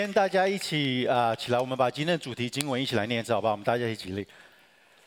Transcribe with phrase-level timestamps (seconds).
[0.00, 3.54] 跟大家一起啊、起来，我们把今天的主题经文一起来念一次，好不好？
[3.54, 4.24] 我们大家一起立。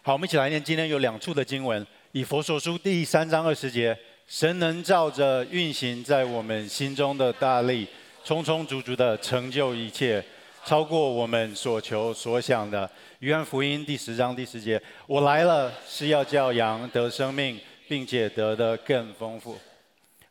[0.02, 0.62] 好，我们一起来念。
[0.62, 7.88] 今天有两处的经文，以佛所书第三章二十节，神能照着运行在我们心中的大力，
[8.26, 10.22] 充充足足的成就一切，
[10.66, 12.90] 超过我们所求所想的。
[13.20, 19.58] 约翰福音第十章第十节，我来了是要叫羊得生命，并且得的更丰富。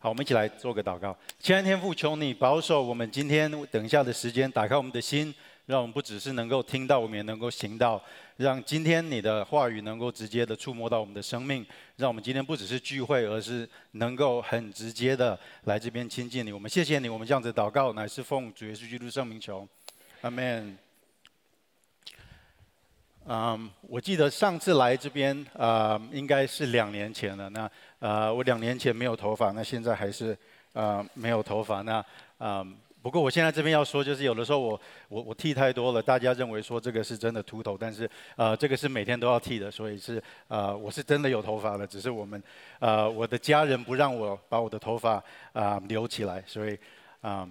[0.03, 1.15] 好，我们一起来做个祷告。
[1.39, 5.35] 亲爱的天父，求你保守我们今天等一下的时间，打开我们的心，
[5.67, 8.03] 让我们不只是能够听到，我们也能够行到。
[8.39, 16.51] 让今天你的话语能够直接的触摸到我们的生命，让我们今天不只是聚会，而是能够很直接的来这边亲近你。
[16.51, 19.69] 我们谢谢你，我们这样子祷告，乃是奉主耶稣基督圣名求，
[20.23, 20.79] 阿门。
[23.27, 27.51] 嗯我记得上次来这边啊应该是两年前了。
[27.51, 30.37] 那呃我两年前没有头发，那现在还是
[30.73, 31.83] 呃、没有头发。
[31.83, 32.05] 那
[32.39, 42.43] 嗯，um, 不过我现在这边要说，就是有的时候我我我剃太多了，大家认为说这个是真的秃头，但是呃，这个是每天都要剃的，所以是呃，我是真的有头发了，只是我们
[42.79, 45.23] 呃，我的家人不让我把我的头发
[45.53, 46.79] 啊、留起来，所以
[47.23, 47.43] 嗯。
[47.43, 47.51] Um,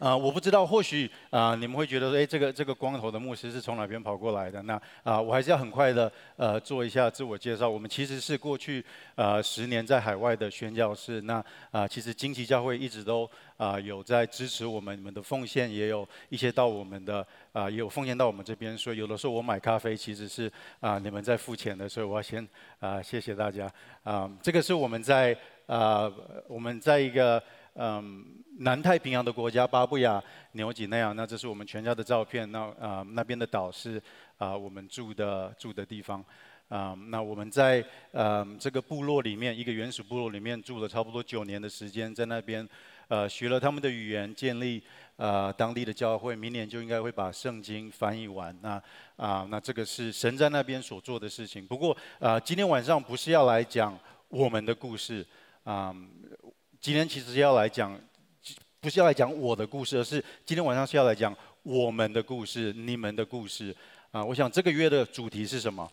[0.00, 4.62] 呃，我不知道，或许啊、你们会觉得说，哎，这个这个光头的牧师是从哪边跑过来的？
[4.62, 7.68] 那啊、我还是要很快的呃做一下自我介绍。
[7.68, 8.82] 我们其实是过去
[9.14, 11.20] 呃十年在海外的宣教士。
[11.20, 13.28] 那啊、其实惊奇教会一直都
[13.58, 18.76] 啊、有在支持我们，你们的奉献也有一些到我们的啊、有奉献到我们这边。
[18.78, 23.70] 所以有的时候我买咖啡其实是啊、你们在付钱的，所以我要先啊、谢谢大家
[24.02, 26.10] 啊、这个是我们在啊、
[26.48, 27.42] 我们在一个。
[27.74, 28.24] 嗯，
[28.58, 32.50] 南太平洋的国家巴布亚纽几内亚，那这是我们全家的照片。
[32.50, 34.02] 那啊、那边的岛是
[34.38, 36.24] 啊、我们住的住的地方。
[36.68, 42.68] 啊、那我们在呃这个部落里面，一个原始部落里面住了差不多九年的时间，在那边
[43.08, 44.80] 呃学了他们的语言，建立
[45.16, 46.36] 呃当地的教会。
[46.36, 48.56] 明年就应该会把圣经翻译完。
[48.62, 48.80] 那
[49.16, 51.66] 啊、那这个是神在那边所做的事情。
[51.66, 55.26] 不过啊、今天晚上不是要来讲我们的故事
[55.64, 55.94] 啊。
[56.80, 57.94] 今天其实要来讲，
[58.80, 63.76] 不是要来讲我的故事，而是今天晚上是要来讲我们的故事、你们的故事。
[64.10, 65.86] 啊，我想这个月的主题是什么？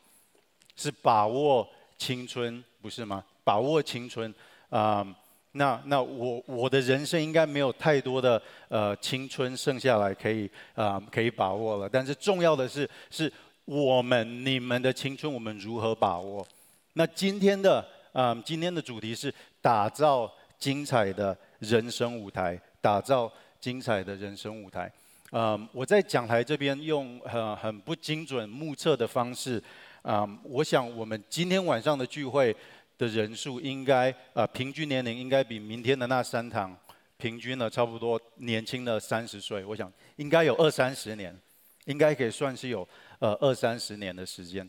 [0.78, 1.68] 是把握
[1.98, 3.22] 青春，不是吗？
[3.44, 4.34] 把握青春。
[4.70, 5.06] 啊，
[5.52, 11.90] 那那我我的人生应该没有太多的呃青春剩下来可以啊可以把握了。
[11.90, 13.32] 但是重要的是，是
[13.66, 16.48] 我们你们的青春，我们如何把握？
[16.94, 20.32] 那今天的啊，今天的主题是打造。
[20.58, 24.92] 精彩的人生舞台，打造精彩的人生舞台。
[25.32, 29.62] 嗯，我在讲台这边用很很不精准目测的方式，
[30.04, 32.56] 嗯，我想我们今天晚上的聚会
[32.98, 36.76] 的人数应该，呃，平均年龄应该比明天的那三堂
[37.18, 39.66] 平均了差不多年轻了三十岁。
[39.66, 41.38] 我想应该有二三十年，
[41.86, 42.88] 应该可以算是有
[43.20, 44.68] 呃二三十年的时间。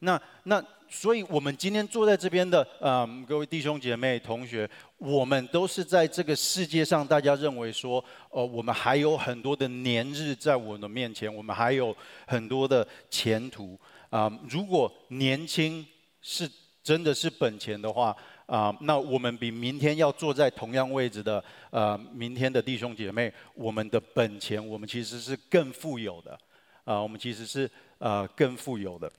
[0.00, 4.68] 那那，所以我们今天坐在这边的，嗯，各位弟兄姐妹、同学，
[4.98, 11.94] 我们都是在这个世界上，大家认为说，呃，我们还有很多的年日在我们的面前，我们还有
[12.26, 13.78] 很多的前途。
[14.08, 15.86] 啊、如果年轻
[16.20, 16.50] 是
[16.82, 26.36] 真的是本钱的话，啊、那我们比明天要坐在同样位置的，呃，明天的弟兄姐妹，我们的本钱，我们其实是更富有的，
[26.84, 29.12] 啊、我们其实是呃更富有的。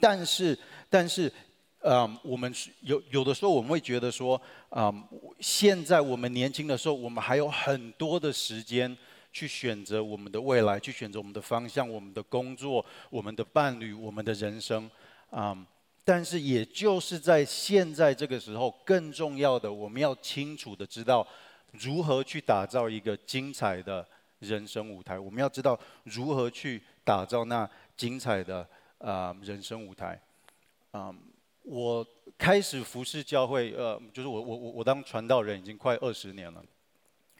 [0.00, 0.58] 但是，
[0.90, 1.32] 但是，
[1.80, 4.40] 嗯，我们有有的时候我们会觉得说，
[4.70, 5.04] 嗯，
[5.40, 8.96] 现在我们年轻的时候，我们还有很多的时间
[9.32, 14.90] 去选择我们的未来，去选择我们的方向、我们的工作、我们的伴侣、我们的人生，
[15.30, 15.64] 嗯，
[16.04, 21.26] 但是也就是在现在这个时候，更重要的，我们要清楚的知道
[21.72, 24.06] 如何去打造一个精彩的
[24.40, 25.18] 人生舞台。
[25.18, 28.66] 我们要知道如何去打造那精彩的。
[29.06, 30.20] 啊、人生舞台，
[30.90, 31.14] 嗯、呃，
[31.62, 32.04] 我
[32.36, 36.60] 开始服侍教会，呃，就是我我我我当传道人已经快二十年了，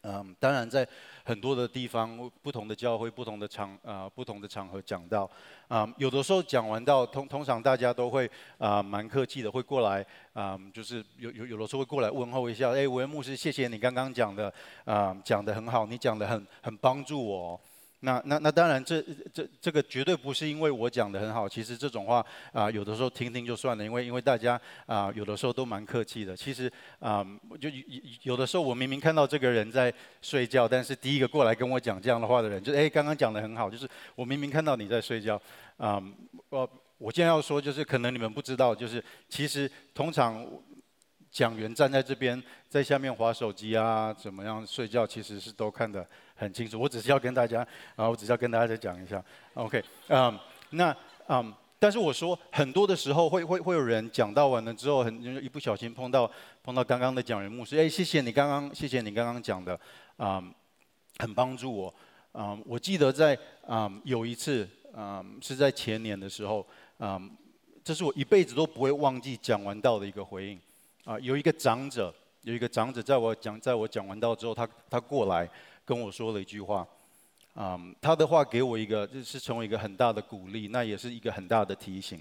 [0.02, 0.86] 嗯、当然在
[1.24, 5.28] 很多的地方，不同的教会，不同的场啊、不同的场合讲道，
[5.66, 14.54] 啊、有的时候讲完道，通通常大家都会啊蛮客气的，会过来啊、就是有有有的时候会过来问候一下，哎，韦牧师，谢谢你刚刚讲的，
[14.84, 17.60] 啊、讲得很好，你讲得很很帮助我。
[18.06, 19.02] 那那那当然这，
[19.34, 21.48] 这这个绝对不是因为我讲得很好。
[21.48, 26.36] 其实这种话啊、有的时候听听就算了，因为因为大家啊、有的时候都蛮客气的。
[26.36, 26.68] 其实
[27.00, 27.68] 啊、呃，就
[28.22, 29.92] 有的时候我明明看到这个人在
[30.22, 35.40] 睡觉，但是第一个过来跟我讲这样的话的人，就哎，刚刚讲得很好，就是我明明看到你在睡觉
[35.76, 36.00] 啊。
[36.50, 40.46] 我、我现在要说，就是可能你们不知道，就是其实通常。
[41.36, 46.02] 讲员站在这边，在下面划手机啊，怎么样睡觉，其实是都看得
[46.34, 46.80] 很清楚。
[46.80, 47.60] 我只是要跟大家，
[47.94, 49.22] 啊，我只是要跟大家再讲一下
[49.52, 50.38] ，OK，嗯、
[50.70, 50.96] 那
[51.28, 56.30] 嗯但是我说很多的时候会会会有人讲到完了之后，很一不小心碰到
[56.64, 59.78] 碰到刚刚的讲员牧师，哎，谢谢你刚刚，谢谢你刚刚讲的，
[60.16, 60.42] 啊、
[61.18, 61.94] 很帮助我，
[62.32, 66.66] 啊、我记得在啊、有一次，啊、是在前年的时候，
[66.96, 67.20] 啊、
[67.84, 70.58] 这是我一辈子都不会忘记讲完道的一个回应。
[71.06, 72.12] 啊，有一个长者，
[72.42, 75.48] 有一个长者，在我讲，在我讲完道之后，他他过来
[75.84, 76.84] 跟我说了一句话，
[77.54, 82.20] 啊，他的话给我一个，就是成为一个很大的鼓励，那也是一个很大的提醒。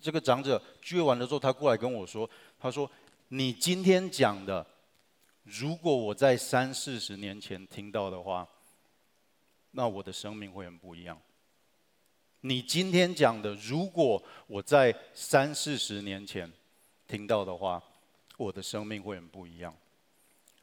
[0.00, 2.88] 这个长者聚完了之后，他过来跟我说，他说
[3.26, 4.64] ：“你今天讲的，
[5.42, 8.46] 如果我在三四十年前听到的话，
[9.72, 11.20] 那我的生命会很不一样。
[12.42, 16.48] 你今天讲的，如果我在三四十年前。”
[17.10, 17.82] 听到的话，
[18.36, 19.74] 我的生命会很不一样。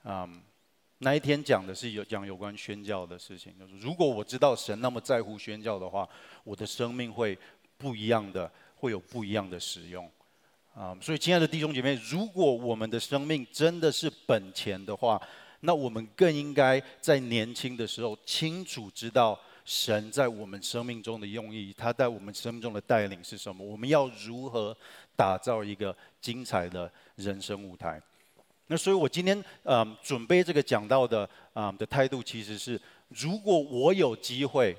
[0.05, 0.41] 嗯，
[0.99, 6.07] 那一天讲的是有讲有关宣教的事情，就是如果我知道神那么在乎宣教的话，
[6.45, 7.37] 我的生命会
[7.77, 10.09] 不一样的，会有不一样的使用。
[10.73, 15.21] 啊、所以亲爱的弟兄姐妹，如果我们的生命真的是本钱的话，
[15.59, 24.75] 那我们更应该在年轻的时候清楚知道神在我们生命中的用意，他在我们生命中的带领是什么，我们要如何
[25.13, 28.01] 打造一个精彩的人生舞台。
[28.67, 32.79] 那所以，我今天嗯、准备这个讲到的啊、呃、的态度，其实是，
[33.09, 34.73] 如果我有机会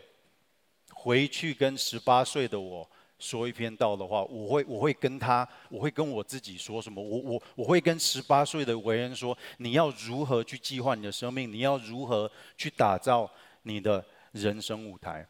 [0.91, 2.89] 回去跟十八岁的我
[3.19, 7.03] 说一篇道的话，我会我会跟他，我会跟我自己说什么？
[7.03, 11.53] 我我我会跟十八岁的为人说，你要如何去计划你的生命？
[11.53, 13.31] 你要如何去打造
[13.65, 14.03] 你的
[14.33, 15.27] 人生舞台？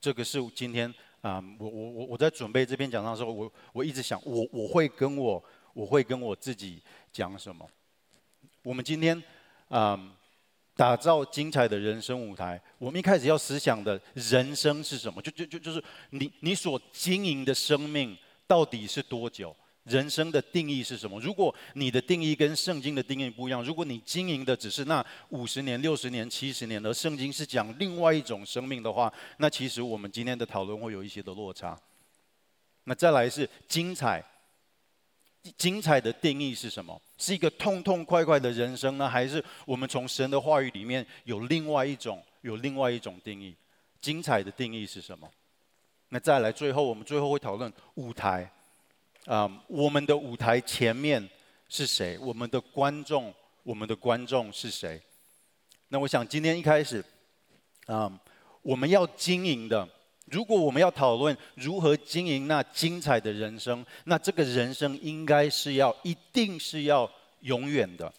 [0.00, 0.92] 这个是今天。
[1.22, 5.44] 啊、我我我我在准备这篇讲章的时候，我我一直想，我我会跟我
[5.74, 6.82] 我会跟我自己
[7.12, 7.68] 讲什么？
[8.62, 9.22] 我们今天
[9.68, 10.16] 啊
[10.74, 15.20] 打造精彩的人生舞台，我们一开始要思想的人生是什么？
[15.20, 18.16] 就就就就是你你所经营的生命
[18.46, 19.54] 到底是多久？
[19.84, 21.18] 人生的定义是什么？
[21.20, 31.78] 如果你的定义跟圣经的定义不一样，如果你经营的只是那五十年、六十年、七十年，而圣经是讲另外一种生命的话，那其实我们今天的讨论会有一些的落差。
[32.84, 34.22] 那再来是精彩，
[35.56, 37.00] 精彩的定义是什么？
[37.16, 43.56] 是一个痛痛快快的人生呢，还是我们从神的话语里面有另外一种、有另外一种定义？
[44.00, 45.30] 精彩的定义是什么？
[46.10, 48.50] 那再来，最后我们最后会讨论舞台。
[49.26, 51.28] 啊、我们的舞台前面
[51.68, 52.18] 是谁？
[52.18, 53.32] 我们的观众，
[53.62, 55.00] 我们的观众是谁？
[55.88, 57.04] 那我想今天一开始，
[57.86, 58.10] 啊、
[58.62, 59.86] 我们要经营的，
[60.24, 67.08] 如果我们要讨论如何经营那精彩的人生，那这个人生应该是要，一定是要
[67.40, 68.12] 永远的。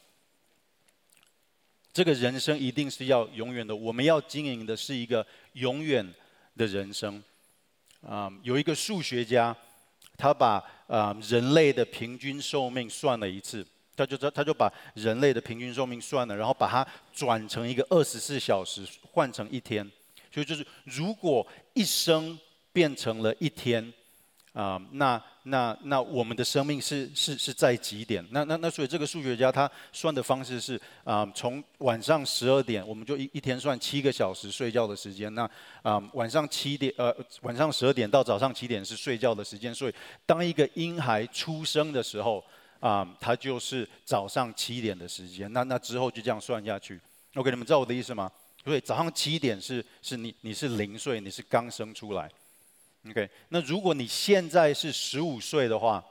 [1.91, 3.75] 这个人生一定是要永远的。
[3.75, 6.07] 我们要经营的是一个永远
[6.55, 7.21] 的人生。
[8.07, 9.53] 啊、有一个数学家。
[10.21, 13.65] 他把啊、呃、人类的平均寿命算了一次，
[13.95, 19.83] 他就他就把人类的平均寿命算了，然后把它转成一个二十四小时换成一天，
[20.31, 22.37] 所以就是如果一生
[22.71, 23.91] 变成了一天。
[24.53, 28.21] 啊、那那那我们的生命是是是在几点？
[28.31, 35.33] 那那那所以这个数学家他算的方式是啊从晚上十二点，我们就一一天算七个小时睡觉的时间。
[35.33, 35.49] 那
[35.83, 39.73] 啊晚上七点呃晚上十二点到早上七点是睡觉的时间。
[39.73, 39.93] 所以
[40.25, 42.43] 当一个婴孩出生的时候
[42.81, 45.51] 啊他就是早上七点的时间。
[45.53, 46.99] 那那之后就这样算下去。
[47.35, 48.29] OK，你们知道我的意思吗？
[48.65, 52.29] 所以早上七点是是你你是零岁，你是刚生出来。
[53.09, 56.05] OK，那如果你现在是十五岁的话，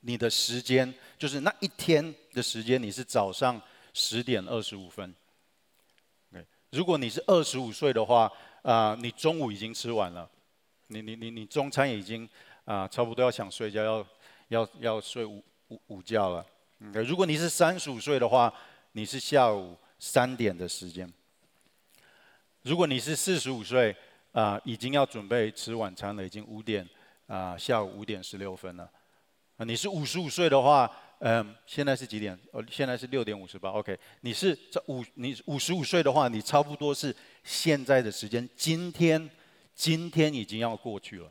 [0.00, 3.60] 你的时间就是那一天的时间，你是早上
[3.92, 5.14] 十点二十五分。
[6.32, 10.26] OK，如果你是二十五岁的话，啊、你中午已经吃完了，
[10.86, 12.26] 你你你你中餐已经
[12.64, 14.06] 啊、差不多要想睡觉，要
[14.48, 16.46] 要要睡午午午觉了。
[16.88, 18.50] OK，如果你是三十五岁的话，
[18.92, 21.12] 你是下午三点的时间。
[22.62, 23.94] 如果你是四十五岁。
[24.34, 26.86] 啊，已经要准备吃晚餐了，已经五点
[27.28, 28.90] 啊，下午五点十六分了。
[29.56, 32.36] 啊，你是五十五岁的话，嗯，现在是几点？
[32.50, 33.70] 哦，现在是六点五十八。
[33.70, 37.14] OK，你是这五，你五十五岁的话，你差不多是
[37.44, 39.30] 现在的时间，今天，
[39.72, 41.30] 今天已经要过去了。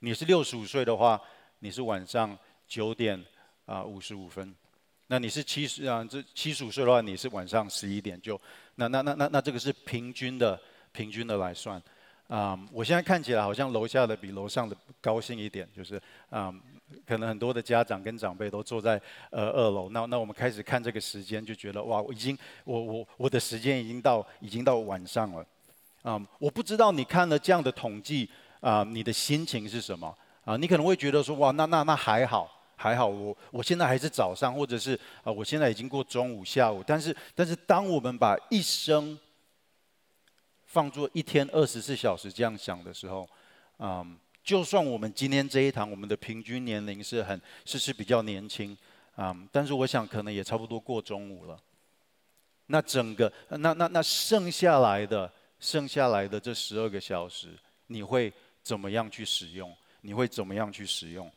[0.00, 1.22] 你是六十五岁的话，
[1.60, 2.36] 你是晚上
[2.66, 3.24] 九点
[3.66, 4.52] 啊五十五分。
[5.06, 8.40] 那你是七十啊，这七十五岁的话，你是晚上十一点就，
[8.74, 10.60] 那那那那那这个是平均的。
[10.94, 11.82] 平均的来算，
[12.28, 16.54] 啊、我现在看起来好像楼下的比楼上的高兴一点，就是啊，
[17.04, 18.98] 可能很多的家长跟长辈都坐在
[19.30, 25.40] 呃二楼，那那我们开始看这个时间，就觉得哇，我已经我我我的时间已经到已经到晚上了，
[26.02, 30.16] 啊、嗯，我不知道你看了这样的统计啊、你的心情是什么？
[30.44, 39.18] 啊、你可能会觉得说哇，那那那还好还好，我我现在还是早上，或者是啊、我现在已经过中午下午，但是但是当我们把一生
[40.74, 43.28] 放作一天二十四小时这样想的时候，
[43.78, 44.18] 嗯。
[44.42, 48.76] 就算我们今天这一堂，我们的平均年龄是很是是比较年轻，
[49.16, 51.58] 嗯，但是我想可能也差不多过中午了。
[52.66, 58.30] 那整个那那那剩下来的剩下来的这十二个小时，你会
[58.62, 59.74] 怎么样去使用？
[60.02, 61.30] 你会怎么样去使用？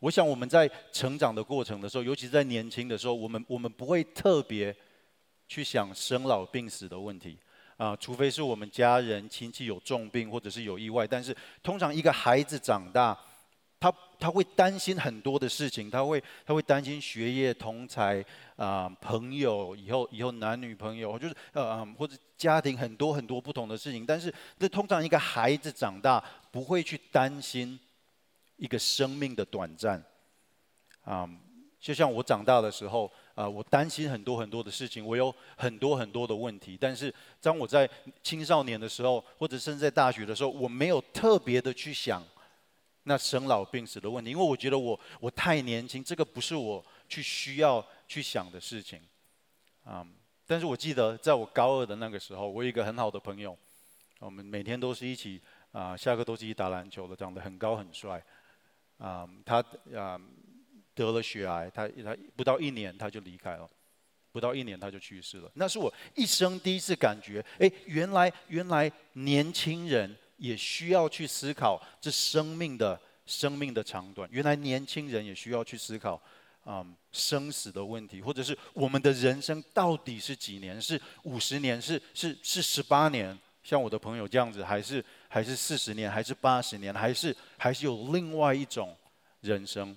[0.00, 4.74] 我想我们在成长的过程的时候，尤其在年轻的时候，我们我们不会特别
[5.46, 7.36] 去想生老病死的问题。
[7.76, 13.18] 啊，除非是我们家人亲戚有重病或者是有意外，但是通常一个孩子长大，
[13.80, 24.06] 他他会担心很多的事情，他会他会担心学业、同才啊、朋友，以后以后男女朋友，就是呃或者家庭很多很多不同的事情。
[24.06, 27.78] 但是这通常一个孩子长大不会去担心
[28.56, 30.00] 一个生命的短暂，
[31.02, 31.28] 啊，
[31.80, 33.10] 就像我长大的时候。
[33.34, 36.78] 啊、我担心很多很多的事情，我有很多很多的问题。
[36.80, 37.88] 但是当我在
[38.22, 42.24] 青少年的时候，或者甚至在大学的时候，我没有特别的去想
[43.02, 49.00] 那生老病死的问题，因为我觉得我我太年轻，这个不是我去需要去想的事情。
[49.82, 50.14] 啊、嗯，
[50.46, 53.58] 但是我记得在我高二的那个时候，我有一个很好的朋友，
[54.20, 58.22] 我们每天都是一起啊、下课都是一起打篮球的，长得很高很帅。
[58.98, 59.56] 啊、他
[59.92, 60.20] 啊。
[60.94, 63.68] 得了血癌，他他不到一年他就离开了，
[64.32, 65.50] 不到一年他就去世了。
[65.54, 74.28] 那是我一生第一次感觉，哎，原来原来年轻人也需要去思考这生命的生命的长短。
[74.30, 76.20] 原来年轻人也需要去思考，
[76.66, 80.80] 嗯，生死的问题，或者是我们的人生到底是几年？
[80.80, 81.80] 是五十年？
[81.80, 83.36] 是是是十八年？
[83.62, 86.10] 像我的朋友这样子，还是还是四十年？
[86.10, 86.92] 还是八十年？
[86.92, 88.94] 还是还是有另外一种
[89.40, 89.96] 人生？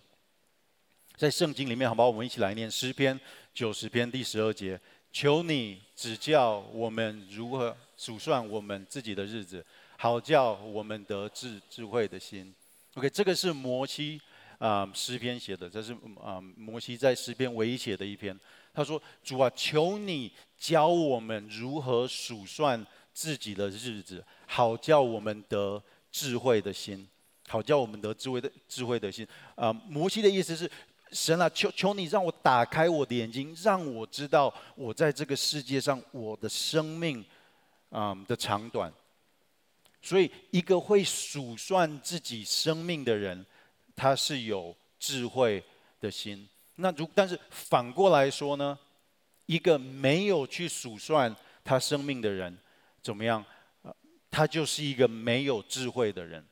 [1.17, 2.07] 在圣经里面，好不好？
[2.07, 3.19] 我们一起来念诗篇
[3.51, 4.79] 九十篇第十二节：
[5.11, 9.65] 求你指教我们如何数算我们自己的日子，
[9.97, 12.53] 好叫我们得智智慧的心。
[12.93, 14.21] OK，这个是摩西
[14.59, 18.39] 啊诗篇写的，这是啊摩西在诗篇唯一写的一篇。
[18.71, 25.81] 他说：“主啊，求你教我们如何数算自己的日子，好叫我们得
[26.11, 27.07] 智慧的心，
[27.47, 30.69] 好叫我们得智慧的智慧的心。”啊，摩西的意思是。
[31.11, 37.23] 神啊，求求你让我打开我的眼睛，让我知道我在这个世界上我的生命，
[37.91, 38.91] 嗯的长短。
[40.01, 43.45] 所以，一个会数算自己生命的人，
[43.95, 45.63] 他是有智慧
[45.99, 46.47] 的心。
[46.75, 48.77] 那如但是反过来说呢，
[49.47, 52.57] 一个没有去数算他生命的人，
[53.01, 53.43] 怎么样？
[54.29, 56.45] 他就是一个没有智慧的人。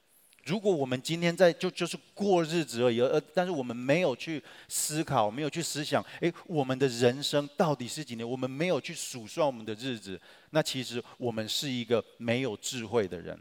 [0.46, 8.28] 如果我们今天在就就是过日子而已，而但是我们没有去思考，没有去思想，诶，我们的人生到底是几年？
[8.28, 10.22] 我们没有去数算我们的日子，
[10.52, 13.36] 那其实我们是一个没有智慧的人。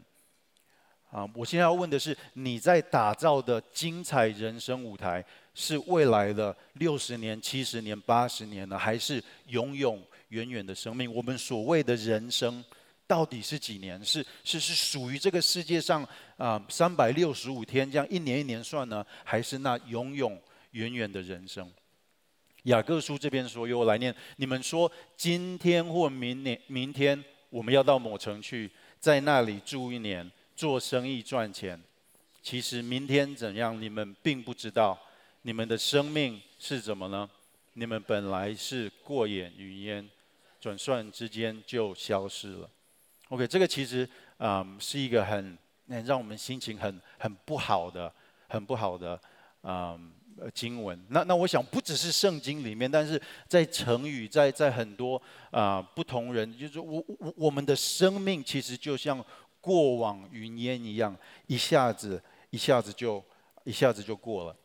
[1.11, 11.13] 啊，我现在要问的是，你在打造的精彩人生舞台，是未来的六十年、七十年、八十年呢，还是永永远远的生命？
[11.13, 12.65] 我们所谓的人生。
[13.07, 14.03] 到底是几年？
[14.03, 16.07] 是是是属于这个世界上
[16.37, 21.71] 啊三百六十五天这样一年一年算呢，还是那永永远远的人生？
[22.63, 31.79] 雅各书这边说，由我来念：你们说今天或明年明天我们要到某城去，在那里住一年，做生意赚钱。
[32.41, 34.99] 其实明天怎样，你们并不知道。
[35.43, 37.29] 你们的生命是怎么呢？
[37.73, 40.09] 你们本来是过眼云烟，
[40.59, 42.69] 转瞬之间就消失了。
[43.29, 48.11] OK，这个其实、嗯、是一个很让我们心情很很不好的、
[48.47, 49.19] 很不好的、
[49.63, 50.11] 嗯、
[50.53, 51.03] 经文。
[51.09, 59.23] 那那我想不只是圣经里面，但是在成语，在在很多啊、不同人，就是我我我们的生命其实就像
[59.59, 61.17] 过往云烟一样，
[61.47, 63.23] 一下子一下子就
[63.63, 64.55] 一下子就过了。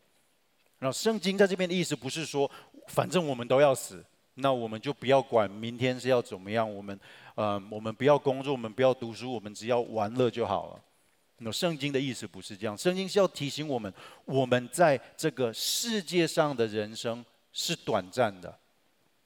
[0.80, 2.50] 然后圣经在这边的意思不是说，
[2.88, 7.00] 反正我们都要死，那我们就不要管明天是要怎么样，我们。
[7.40, 10.84] 呃，我们不要工作，我们不要读书，我们只要玩乐就好了。
[11.38, 13.90] 那圣经的意思不是这样，圣经是要提醒我们，
[14.26, 18.54] 我们在这个世界上的人生是短暂的，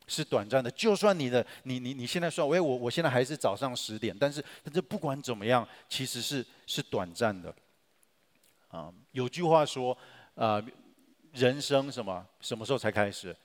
[0.06, 0.70] 是短暂的。
[0.70, 7.52] 就算你的你你你现在说，喂，我我现在还是早上十点，但是但是不管怎么样，其实是是短暂的。
[8.68, 9.98] 啊，有句话说，
[10.36, 10.64] 啊，
[11.32, 13.36] 人生什么什么时候才开始？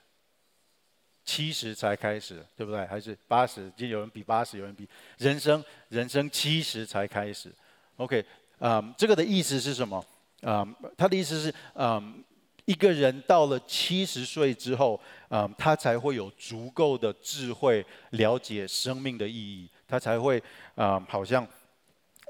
[1.29, 2.83] 七十才开始，对不对？
[2.87, 3.71] 还是八十？
[3.77, 7.51] 就有人比八十，有人比人生人生七十才开始。
[7.97, 8.25] OK，
[8.57, 10.03] 啊、um，这个的意思是什么？
[10.41, 10.67] 啊、
[10.97, 12.23] 他的意思是，嗯、
[12.65, 20.41] 一个人到了七十岁之后，啊、um，他才会有足够的智慧了解生命的意义，他才会
[20.73, 21.47] 啊，um, 好像。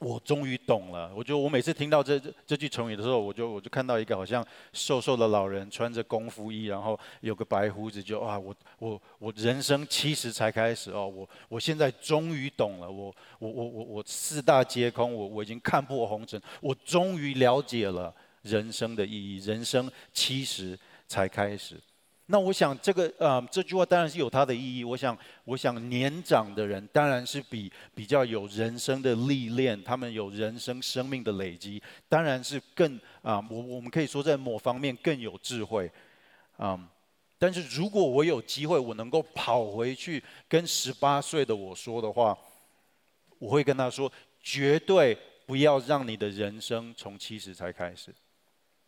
[0.01, 1.11] 我终于懂了。
[1.15, 12.89] 我觉得我每次听到这这句成语的时候，我就我就看到一个好像瘦瘦的老人，穿着功夫衣，然后有个白胡子，就啊，我我我人生七十才开始哦，我我现在终于懂了。
[12.89, 18.13] 我我我我我四大皆空，我我已经看破红尘，我终于了解了
[18.43, 19.39] 人生的意义。
[19.39, 21.75] 人生七十才开始。
[22.31, 24.83] 那我想这个呃这句话当然是有它的意义。
[24.83, 35.91] 我想我想年长的人当然是比比较有人生的历练，他们有人生生命的累积，当然是更啊我我们可以说在某方面更有智慧，
[36.57, 36.79] 啊，
[37.39, 42.37] 但是如果我有机会我能够跑回去跟十八岁的我说的话，
[43.39, 44.11] 我会跟他说：
[44.43, 45.17] 绝对
[45.47, 48.13] 不要让你的人生从七十才开始，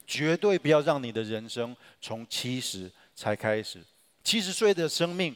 [0.05, 2.91] 绝对不要让你的人生从七十。
[3.15, 3.83] 才开始，
[4.23, 5.35] 七十岁的生命，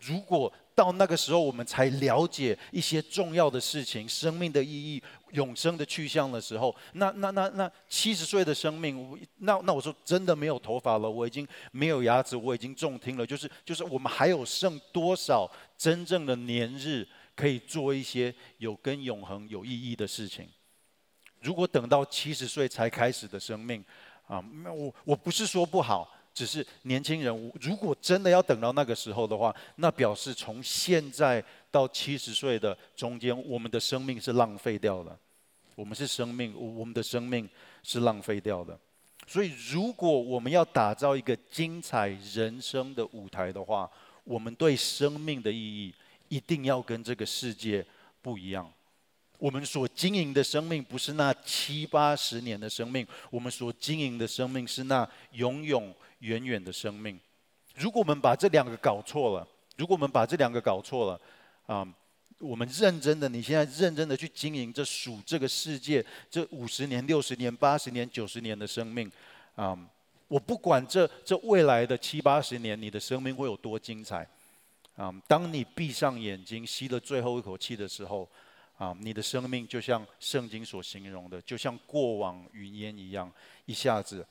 [0.00, 17.06] 如果到那个时候我们才了解一些重要的事情，生命的意义、永生的去向的时候，那那那那七十岁的生命，那那我说真的没有头发了，我已经没有牙齿，我已经重听了，就是就是我们还有剩多少真正的年日
[17.36, 20.48] 可以做一些有跟永恒有意义的事情？
[21.40, 23.84] 如果等到七十岁才开始的生命，
[24.26, 26.10] 啊，那我我不是说不好。
[26.34, 35.16] 只是年轻人，如果真的要等到那个时候的话，那表示从现在到七十岁的中间，我们的生命是浪费掉的。
[35.76, 37.48] 我们是生命，我们的生命
[37.82, 38.78] 是浪费掉的。
[39.26, 43.90] 所以，如果我们要打造一个精彩人生的舞台的话，
[44.24, 45.94] 我们对生命的意义
[46.28, 47.84] 一定要跟这个世界
[48.20, 48.70] 不一样。
[49.38, 55.92] 我们所经营的生命不是那七八十年的生命，我们所经营的生命是那永永
[56.24, 57.20] 远远的生命。
[57.76, 61.20] 如果我们把这两个搞错了，如果我们把这两个搞错了，
[61.66, 61.86] 啊，
[62.38, 69.10] 我们认真的，你现在认真的去经营这数这个世界这五十年、六十年、八十年、九十年的生命，
[69.54, 69.76] 啊，
[70.28, 74.26] 我不管这这未来的七八十年，你的生命会有多精彩，
[74.96, 78.28] 啊，当你闭上眼睛吸了最后一口气的时候。
[78.76, 83.32] 啊，你的生命就像圣经所形容的，就像过往云烟一样，
[83.66, 84.26] 一下子，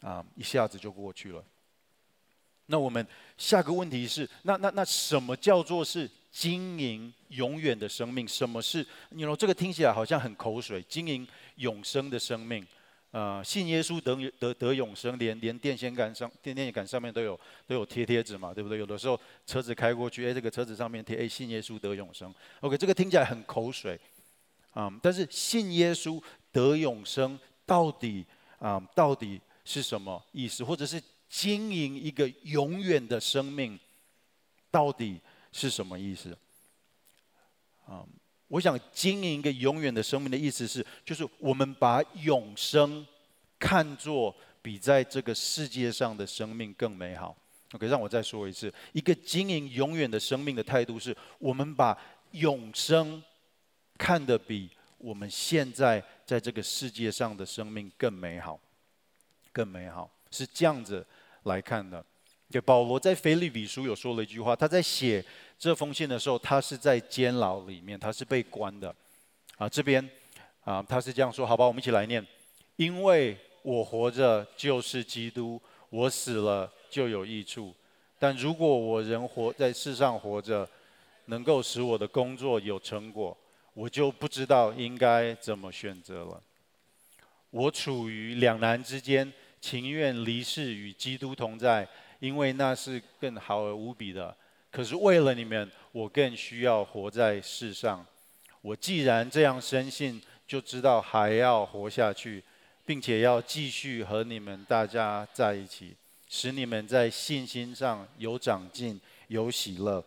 [0.00, 1.44] 啊，一下子就过去了。
[2.66, 3.06] 那我们
[3.38, 8.26] 下个问题是，那那那什么叫做是经营永远的生命？
[8.26, 8.84] 什么是？
[9.10, 12.66] 你说这个听起来好像很口水，经营永生的生命。
[13.12, 18.78] 呃，信耶稣得得得永生，连连电线杆上电线杆上面都有都有贴贴纸嘛，对不对？
[18.78, 22.34] 有的时候车子开过去，哎，这个车子上面贴，哎，信耶稣得永生。
[22.60, 23.98] OK，这个听起来很口水，
[24.72, 26.20] 啊、嗯，但是信耶稣
[26.52, 28.26] 得永生到底
[28.58, 30.64] 啊、嗯，到底是什么意思？
[30.64, 33.78] 或者是经营一个永远的生命，
[34.70, 35.20] 到底
[35.52, 36.34] 是什么意思？
[37.86, 38.06] 啊、
[38.48, 43.06] 我想经营一个永远的生命的意思是，就是我们把永生
[43.58, 47.36] 看作比在这个世界上的生命更美好。
[47.72, 51.96] OK，让我再说一次，一个经营永远的生命的态度是，我们把
[52.30, 53.22] 永生
[53.98, 58.58] 看得比我们现在在这个世界上的生命更美好，
[59.56, 61.02] 更美好，是这样子
[61.44, 62.04] 来看的。
[62.50, 65.24] 对，保罗在腓立比书有说了一句话，他在写
[65.58, 68.94] 这封信的时候，他是在监牢里面，他是被关的。
[69.56, 70.06] 啊，这边
[70.62, 72.22] 啊，他是这样说，好吧，我们一起来念：
[72.76, 77.74] 因为我活着就是基督，我死了就有益处。
[78.18, 80.68] 但如果我人活在世上活着，
[81.26, 83.34] 能够使我的工作有成果，
[83.72, 86.42] 我就不知道应该怎么选择了。
[87.50, 89.32] 我处于两难之间，
[89.66, 91.88] 情愿离世与基督同在。
[92.18, 94.34] 因为那是更好而无比的，
[94.70, 98.04] 可是为了你们，我更需要活在世上。
[98.62, 102.42] 我既然这样深信，就知道还要活下去，
[102.86, 105.94] 并且要继续和你们大家在一起，
[106.26, 108.98] 使你们在信心上有长进、
[109.28, 110.02] 有喜乐。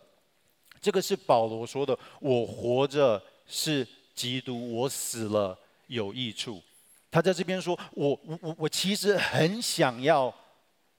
[0.80, 6.60] 这个是保罗说的：“我活着是基督，我死了有益处。”
[7.10, 10.34] 他在这边说：“我我我我其实很想要。”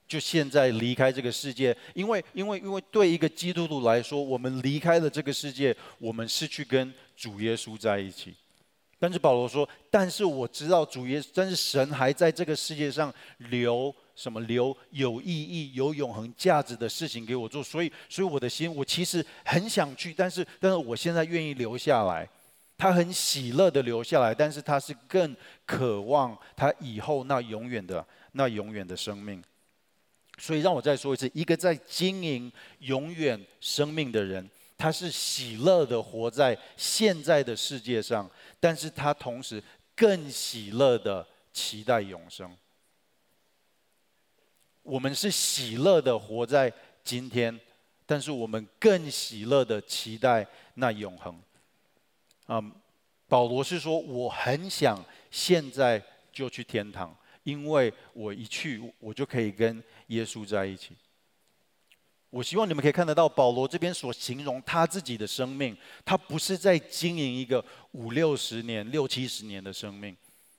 [0.08, 8.36] 就现在离开这个世界，因为因为因为对一个基督徒来说，我们离开了这个世界，我们是去跟主耶稣在一起。
[9.00, 22.28] 但是保罗说：“但是我知道主耶，但是神还在这个世界上留什么留有意义、有永恒价值的事情给我做，所以，所以我的心，我其实很想去，但是，但是我现在愿意留下来。
[22.82, 25.36] 他很喜乐的留下来，但是他是更
[25.68, 29.40] 渴望他以后那永远的、那永远的生命。
[30.40, 38.28] 所以让我再说一次，一个在经营永远生命的人，他是喜乐的活在现在的世界上，
[38.60, 39.62] 但是他同时
[39.96, 42.52] 更喜乐的期待永生。
[44.82, 47.60] 我们是喜乐的活在今天，
[48.08, 51.40] 但是我们更喜乐的期待那永恒。
[52.54, 52.70] 嗯，
[53.30, 60.94] 保罗是说，我很想现在就去天堂，因为我一去，我就可以跟耶稣在一起。
[62.30, 70.14] 我希望你们可以看得到，保罗这边所形容他自己的生命，他不是在经营一个五六十年、六七十年的生命。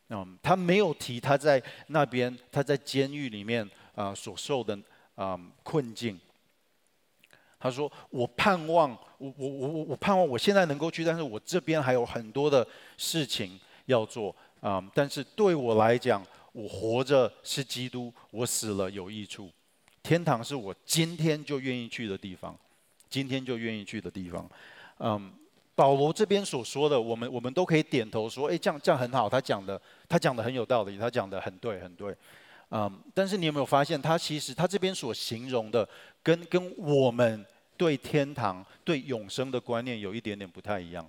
[0.09, 4.79] 嗯，他没有提他在那边，他在监狱里面啊、所受的
[5.15, 6.19] 啊、困境。
[7.63, 14.91] 他说：“我盼望，我我我我盼望我现在能够去，但是我这边还有很多的事情要做啊、嗯。
[14.93, 16.21] 但是对我来讲，
[16.51, 19.49] 我活着是基督，我死了有益处。
[20.03, 22.59] 天堂是我今天就愿意去的地方，
[23.09, 24.51] 今天就愿意去的地方。
[24.99, 25.33] 嗯，
[25.77, 29.29] 保罗这边所说的，我们我们都可以点头说，哎，这样这样很好。
[29.29, 32.13] 他讲的，他讲的很有道理，他讲的很对，很对。
[32.71, 35.89] 嗯，但是你有没有发现，他其实他这边所形容的，
[36.25, 41.09] 跟跟我们。”对天堂、对永生的观念有一点点不太一样。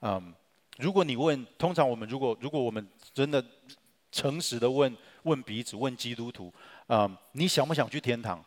[0.00, 0.34] 嗯，
[0.78, 3.44] 如果你问，通常我们如果如果我们真的
[4.10, 6.52] 诚实的问问彼此，问基督徒，
[6.86, 8.44] 嗯，你想不想去天堂？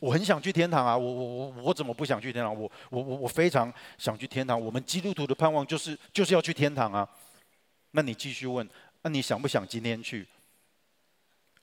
[0.00, 0.96] 我很想去天堂啊！
[0.96, 2.52] 我我我我怎么不想去天堂？
[2.52, 4.60] 我我我我非常想去天堂。
[4.60, 7.08] 我们基督徒的盼望就是就是要去天堂啊！
[7.92, 8.68] 那你继续问，
[9.02, 10.26] 那你想不想今天去？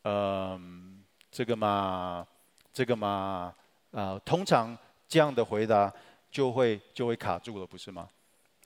[0.04, 2.25] 嗯，这个嘛，
[2.71, 3.54] 这个嘛。
[3.91, 5.91] 啊、通常这样的回答
[6.32, 8.08] 就会就会卡住了，不是吗？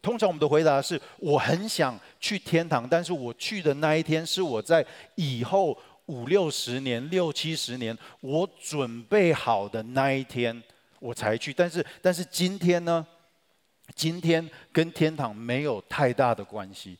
[0.01, 10.61] 通常我们的回答是我很想去天堂，但是我去的那一天是我在以后五六十年、六七十年我准备好的那一天
[10.99, 11.53] 我才去。
[11.53, 13.05] 但是但是今天呢？
[13.95, 16.97] 今天跟天堂没有太大的关系。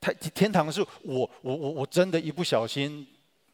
[0.00, 3.06] 太天堂是我我我我真的一不小心。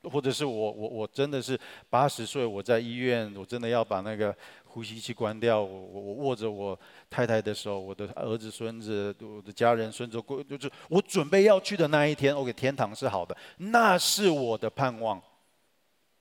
[0.04, 1.58] 或者是我我我真的是
[1.90, 4.34] 八十岁，我在医院，我真的要把那个
[4.64, 5.60] 呼吸器关掉。
[5.60, 6.78] 我我我握着我
[7.10, 12.34] 太太的手，我的儿子孙子，我的家人孙子，就是我准备要去的那一天。
[12.34, 15.20] OK，天堂是好的，那是我的盼望。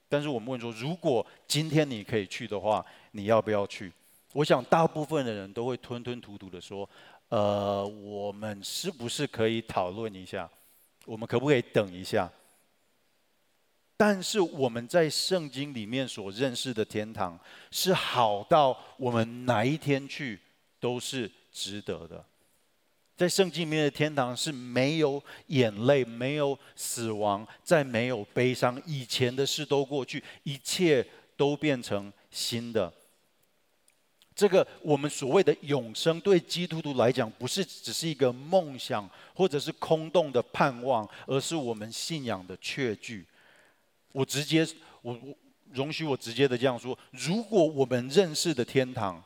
[0.09, 3.91] 但是我们问说，如果今天你可以去的话，你要不要去？
[4.33, 6.89] 我想大部分的人都会吞吞吐吐的说，
[7.29, 10.49] 呃，我们是不是可以讨论一下？
[11.05, 12.29] 我们可不可以等一下？
[13.99, 17.37] 但是我们在圣经里面所认识的天堂，
[17.71, 20.39] 是好到我们哪一天去
[20.79, 22.23] 都是值得的。
[23.15, 31.03] 在圣经里面的天堂是没有眼泪、没有死亡、再没有悲伤，以前的事都过去，一切
[31.35, 32.93] 都变成新的。
[34.35, 43.25] 这个我们所谓的永生，对基督徒来讲，不是只是一个梦想或者是空洞的盼望，而是我们信仰的确据。
[44.17, 44.67] 我直接，
[45.03, 45.37] 我我
[45.73, 49.23] 容许我直接的这样说：如果我们认识的天堂，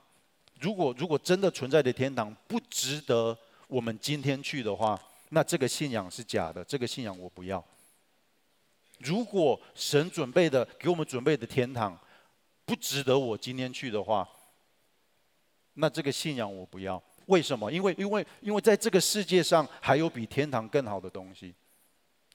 [0.60, 3.38] 如果如果真的存在的天堂不值得
[3.70, 5.00] 我们今天去的话，
[5.30, 7.64] 那这个信仰是假的，这个信仰我不要。
[8.98, 11.98] 如果神准备的给我们准备的天堂
[12.66, 14.28] 不值得我今天去的话，
[15.76, 17.02] 那这个信仰我不要。
[17.28, 17.72] 为什么？
[17.72, 21.54] 因为因为因为在这个世界上还有比天堂更好的东西。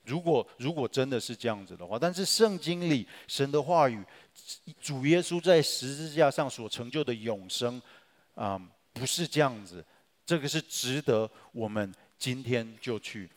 [0.06, 4.02] 如果如果真的是这样子的话，但是圣经里神的话语，
[4.80, 7.76] 主耶稣在十字架上所成就的永生，
[8.34, 9.84] 啊、嗯，不是这样子，
[10.24, 13.28] 这个是值得我们今天就去。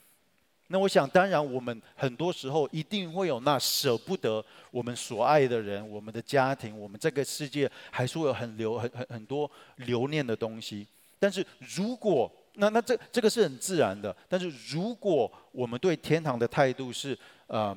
[0.68, 10.86] 那我想，当然我们很多时候一定会有那舍不得我们所爱的人、我们的家庭、我们这个世界，还是会有很留很很很多留念的东西。
[11.18, 11.44] 但是
[11.76, 17.18] 如果那那这这个是很自然的，但是如果我们对天堂的态度是，
[17.48, 17.76] 呃，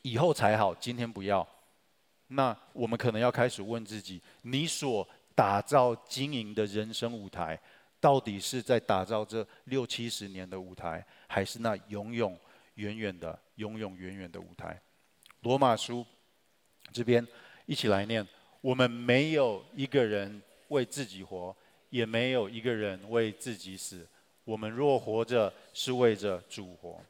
[0.00, 1.46] 以后才好，今天不要，
[2.28, 7.60] 那我们可能要开始问自己：你所打造经营的人生舞台，
[8.00, 12.38] 到底是在打造这六七十年的舞台，还是那永永
[12.76, 14.80] 远远的、永永远远的舞台？
[15.40, 16.06] 罗马书
[16.90, 17.26] 这边
[17.66, 18.26] 一起来念：
[18.62, 21.54] 我们没有一个人为自己活。
[21.94, 24.04] 也没有一个人为自己死。
[24.44, 27.00] 我们若活着，是为着主活。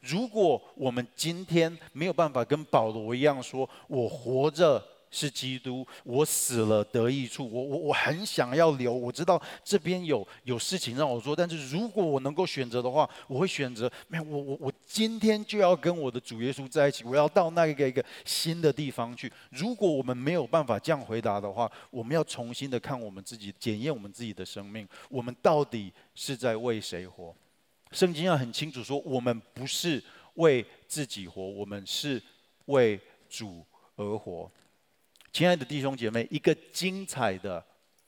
[0.00, 19.30] 如果我们今天没有办法跟保罗一样说，我活着是基督，我死了得益处，我我我很想要留，我知道这边有有事情让我做，但是如果我能够选择的话，我会选择，没有，我我我今天就要跟我的主耶稣在一起，我要到那个一个新的地方去。
[19.50, 27.34] 如果我们没有办法这样回答的话，我们要重新的看我们自己，检验我们自己的生命，我们到底是在为谁活？
[27.90, 30.00] 圣经要很清楚说，我们不是
[30.34, 32.22] 为自己活，我们是
[32.66, 33.64] 为主
[33.96, 34.48] 而活。
[35.32, 37.64] 亲爱的弟兄姐妹，一个精彩的、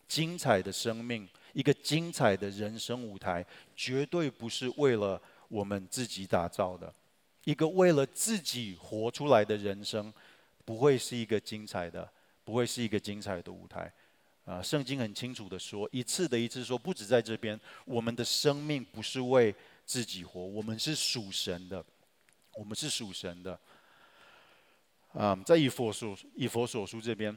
[0.08, 3.44] 精彩的生命，一个精彩的人生舞台，
[3.76, 6.92] 绝对不是为了我们自己打造的。
[7.44, 10.12] 一个为了自己活出来的人生，
[10.64, 12.08] 不会是一个精彩的，
[12.44, 13.90] 不会是一个精彩的舞台。
[14.44, 19.54] 啊，圣经很清楚的说，一次的一次说，不止在这边，我们的生命不是为
[19.86, 21.84] 自己活，我们是属神的，
[22.54, 23.58] 我们是属神的。
[25.12, 27.30] 啊在以佛所以佛所书这边，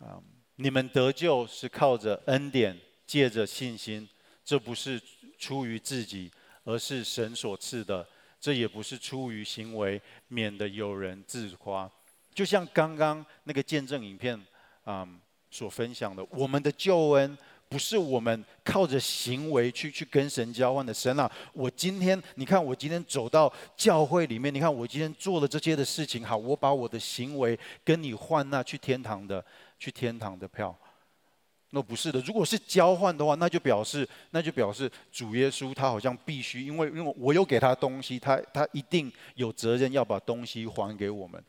[0.00, 0.20] 啊、
[0.56, 4.08] 你们得救是靠着恩典，借着信心，
[4.44, 5.00] 这不是
[5.38, 6.30] 出于自己，
[6.64, 8.06] 而是神所赐的。
[8.40, 11.90] 这也不是出于行为，免得有人自夸。
[12.34, 14.40] 就像刚刚那个见证影片
[14.84, 15.08] 啊、
[15.50, 17.38] 所分享的，我们的救恩。
[17.72, 20.92] 不是我们靠着行为去去跟神交换的。
[20.92, 29.42] 神啊，我今天你看，我今天走到教会里面，你看我今天做了这些的事情，好，我把我的行为跟你换那去天堂的
[29.78, 30.76] 去天堂的票。
[31.70, 41.42] 那不是的，如果是交换的话，那就表示那就表示主耶稣他好像必须，因为因为我有给他东西，他他一定有责任要把东西还给我们。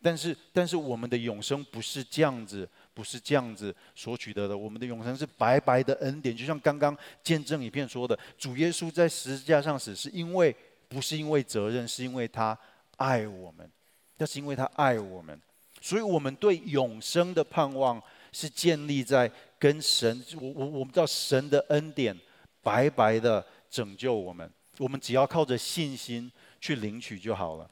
[0.00, 2.68] 但是但是我们的永生不是这样子。
[2.98, 10.52] 不是这样子所取得的，我们的永生是白白的恩典，就像刚刚见证影片说的，主耶稣在十字架上死，是因为
[10.88, 12.58] 不是因为责任，是因为他
[12.96, 13.70] 爱我们，
[14.16, 15.40] 那是因为他爱我们，
[15.80, 19.30] 所以我们对永生的盼望是建立在
[19.60, 22.18] 跟神，我我我们知道神的恩典
[22.64, 26.28] 白白的拯救我们，我们只要靠着信心
[26.60, 27.70] 去领取就好了。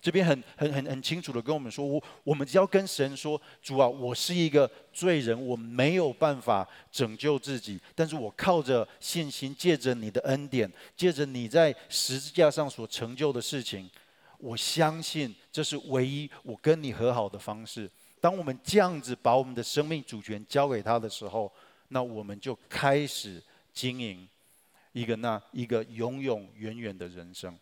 [0.00, 13.90] 这边很很很很清楚的跟我们说，我我们只要跟神说，主啊，我是一个罪人，我没有办法拯救自己，但是我靠着信心，借着你的恩典，借着你在十字架上所成就的事情，
[14.38, 17.90] 我相信这是唯一我跟你和好的方式。
[18.22, 21.52] 当我们这样子把我们的生命主权交给他的时候，
[21.88, 24.26] 那我们就开始经营
[24.92, 27.54] 一个那一个永永远远的人生。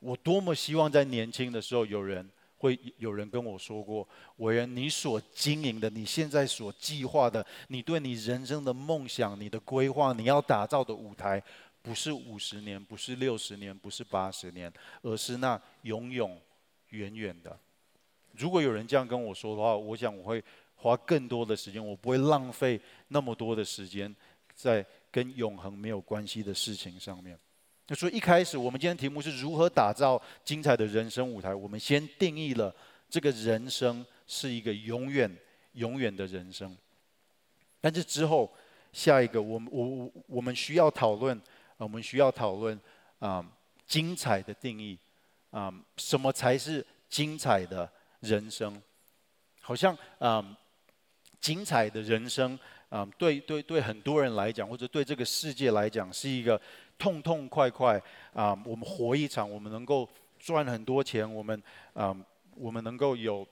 [0.00, 4.06] 我多么希望在年轻的时候，有人会有人跟我说过
[4.38, 11.42] ：“伟人，你所经营的，你现在所计划的，你对你人生的梦想、你的规划，你要打造的舞台，
[11.82, 16.40] 不是五十年，不是六十年，不是八十年，而是那永永
[16.90, 17.58] 远远的。”
[18.36, 20.42] 如果有人这样跟我说的话，我想我会
[20.76, 24.14] 花更多的时间，我不会浪费那么多的时间
[24.54, 27.36] 在跟永恒没有关系的事情上面。
[27.94, 31.54] 所以一开始，我们今天题目是如何打造精彩的人生舞台。
[31.54, 32.74] 我们先定义了
[33.08, 35.34] 这个人生是一个永远、
[35.72, 36.76] 永远的人生。
[37.80, 38.52] 但是之后，
[38.92, 41.40] 下一个，我们我我们需要讨论，
[41.78, 42.78] 我们需要讨论
[43.20, 43.42] 啊，
[43.86, 44.98] 精彩的定义
[45.50, 48.82] 啊，什么才是精彩的人生？
[49.62, 50.44] 好像啊，
[51.40, 52.58] 精彩的人生
[52.90, 56.60] 啊，对对对，很多人来讲，或者对这个世界来讲，是一个。
[56.98, 60.08] 痛痛快快啊、我们活一场，我们能够
[60.38, 61.62] 赚很多钱，我们
[61.94, 62.14] 啊、
[62.56, 63.46] 我们能够有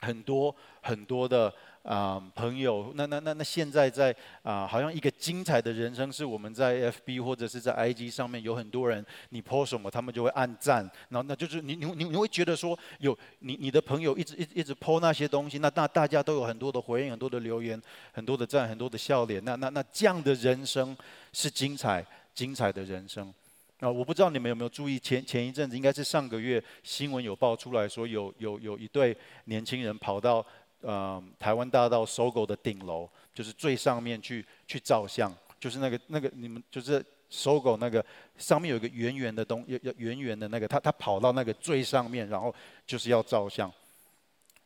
[0.00, 2.92] 很多很多的啊、朋友。
[2.94, 10.88] 那那那那现在在啊、好像一个精彩的人生是我们在 FB 或者是在 IG 上面有很多人，你 po 什么，他们就会按赞。
[11.08, 17.80] 然后那就是你你你你会觉得说有你你的朋友一直一一直 po 那些东西，那那大家都有很多的回应，很多的留言，
[18.12, 19.44] 很多的赞，很多的笑脸。
[19.44, 20.96] 那那那这样的人生
[21.32, 22.04] 是精彩。
[22.34, 23.32] 精彩的人生
[23.80, 23.90] 啊！
[23.90, 30.44] 我不知道你们有没有注意，前前一阵子应该是上个月新闻有报出来说有，有有一对年轻人跑到
[30.80, 38.04] 呃台湾大道 SOGO 的顶楼，就是最上面去去照相，就是那个那个你们就是 SOGO 那个
[38.36, 42.54] 上面有一个圆圆的东，要要圆圆的那个，他他跑到那个最上面，然后
[42.86, 43.68] 就是要照相，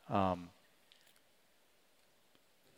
[0.06, 0.48] 啊、嗯，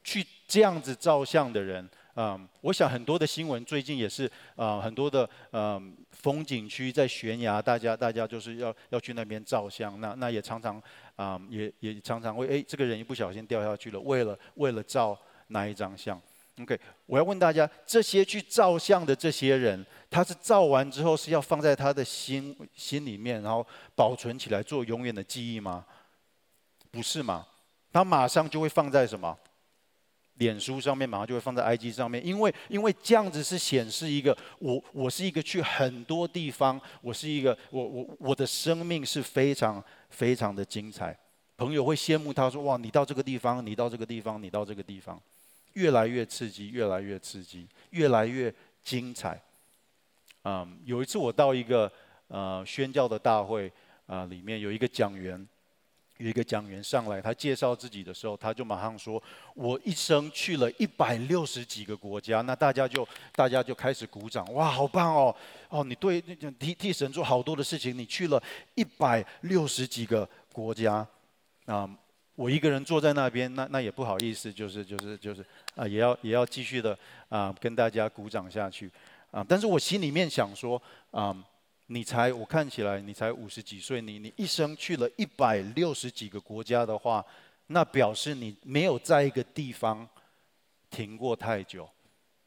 [0.05, 1.89] 去这样子照相的人。
[2.17, 10.83] 嗯，我想很多的新闻最近也是、呃，很多的嗯风景区在悬崖，大家大家就是要要去那边照相，那那也常常
[11.17, 15.17] 啊、也也常常会哎，这个人一不小心掉下去了，为了为了照
[15.49, 16.21] 那一张相。
[16.59, 25.85] OK，我要问大家，这些去照相的这些人，他是照完之后是要放在他的心心里面，然后保存起来做永远的记忆吗？
[26.91, 27.47] 不是嘛？
[27.93, 29.39] 他马上就会放在什么？
[30.39, 41.17] 脸书上面，马上就会放在 IG 上面，因为因为这样子是显示一个我我是一个去很多地方，我是一个我我我的生命是非常非常的精彩。
[41.57, 45.19] 朋友会羡慕他说：“哇，你到这个地方，你到这个地方，你到这个地方，
[45.73, 48.53] 越来越刺激，越来越刺激，越来越
[48.85, 49.41] 精彩。”
[50.45, 51.91] 嗯，有一次我到一个
[52.29, 53.69] 呃宣教的大会
[54.07, 55.49] 啊，呃，里面有一个讲员，
[56.19, 59.23] 有一个讲员上来，他介绍自己的时候，他就马上说
[59.55, 65.35] ：“我一生去了一百六十几个国家。”那大家就大家就开始鼓掌，哇，好棒哦！
[65.69, 66.21] 哦，你对
[66.59, 68.43] 替替神做好多的事情，你去了
[68.75, 71.07] 一百六十几个国家。
[71.67, 71.89] 啊、
[72.37, 76.97] 我一个人坐在那边，那那也不好意思，就是就是就是啊，也要也要继续的
[77.29, 78.91] 啊，跟大家鼓掌下去
[79.33, 79.45] 啊。
[79.49, 81.37] 但是我心里面想说啊，
[81.87, 87.25] 你才我看起来你才五十几岁，你你一生去了一百六十几个国家的话，
[87.69, 90.09] 那表示你没有在一个地方
[90.91, 91.89] 停过太久，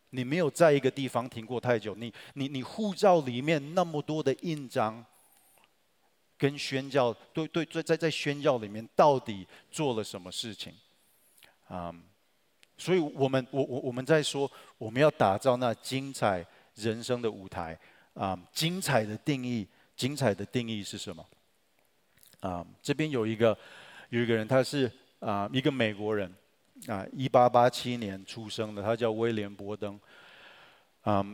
[0.09, 5.05] 你没有在一个地方停过太久，你你你护照里面那么多的印章。
[6.37, 10.73] 跟宣教，对对，在在在宣教里面到底做了什么事情？
[11.67, 11.93] 啊、
[12.77, 17.77] 所以我们我我我们在说，我们要打造那精彩人生的舞台
[18.19, 21.25] 啊精彩的定义，精彩的定义是什么？
[22.41, 23.57] 啊、这边有一个
[24.09, 26.29] 有一个人，他是啊、一个美国人
[26.87, 29.97] 啊，一八八七年出生的，他叫威廉波登。
[31.01, 31.25] 啊、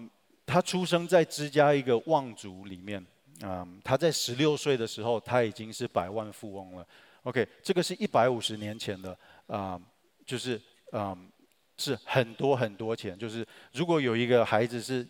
[0.46, 3.04] 他出生在芝加一个望族里面。
[3.42, 6.88] 嗯，他在十六岁的时候，他已经是百万富翁了。
[7.24, 9.18] OK，这个是一百五十年前的
[9.48, 9.82] 啊、
[10.26, 10.62] 就是
[10.94, 11.30] 嗯，
[11.78, 13.18] 是很多很多钱。
[13.18, 15.06] 就是如果有一个孩子是，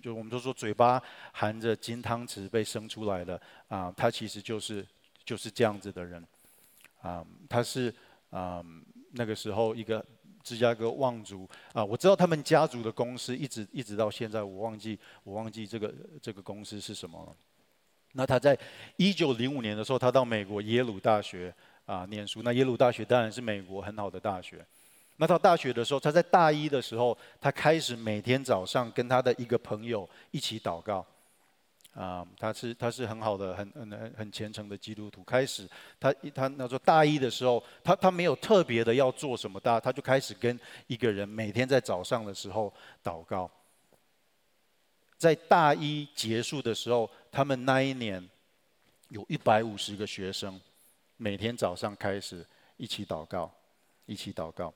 [0.00, 4.86] 就我们都说嘴巴含着金汤匙被生出来的啊，他其实就是
[5.24, 6.24] 就是这样子的人。
[7.02, 7.94] 啊、他是
[8.30, 8.62] 啊、
[9.12, 10.04] 那个时候一个
[10.42, 17.34] 芝加哥望族啊，我知道他们家族的公司一直一直到现在，我忘记我忘记这个这个公司是什么了。
[18.12, 18.58] 那他在
[18.96, 21.54] 一九零五年的时候，他到美国耶鲁大学
[21.86, 22.42] 啊念书。
[22.42, 24.64] 那耶鲁大学当然是美国很好的大学。
[25.20, 31.04] 那到大学的时候，他在大一的时候，他开始每天早上跟他的一个朋友一起祷告。
[31.92, 35.22] 啊，他是他是很好的、很很很虔诚的基督徒。
[35.24, 42.72] 开始他他那时候大一的时候，他他没有特别的要做什么大，他就开始跟一个人每天在早上的时候
[43.04, 43.50] 祷告。
[45.18, 47.08] 在大一结束的时候。
[47.32, 48.28] 他们那一年
[49.08, 50.60] 有一百五十个学生，
[51.16, 52.44] 每天早上开始
[52.76, 53.48] 一起祷告，
[54.04, 54.74] 一起祷告。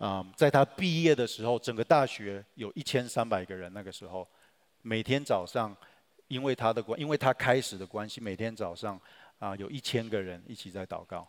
[0.00, 3.72] 啊，在他毕业的时候，整个大学有一千三百个人。
[3.72, 4.26] 那个时候，
[4.82, 5.76] 每天早上，
[6.26, 9.00] 因为他的关，因为他开始的关系，每天早上
[9.38, 11.28] 啊，有一千个人一起在祷告。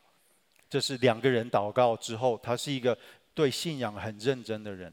[0.69, 2.97] 这是两个人祷告之后，他是一个
[3.33, 4.91] 对信仰很认真的人。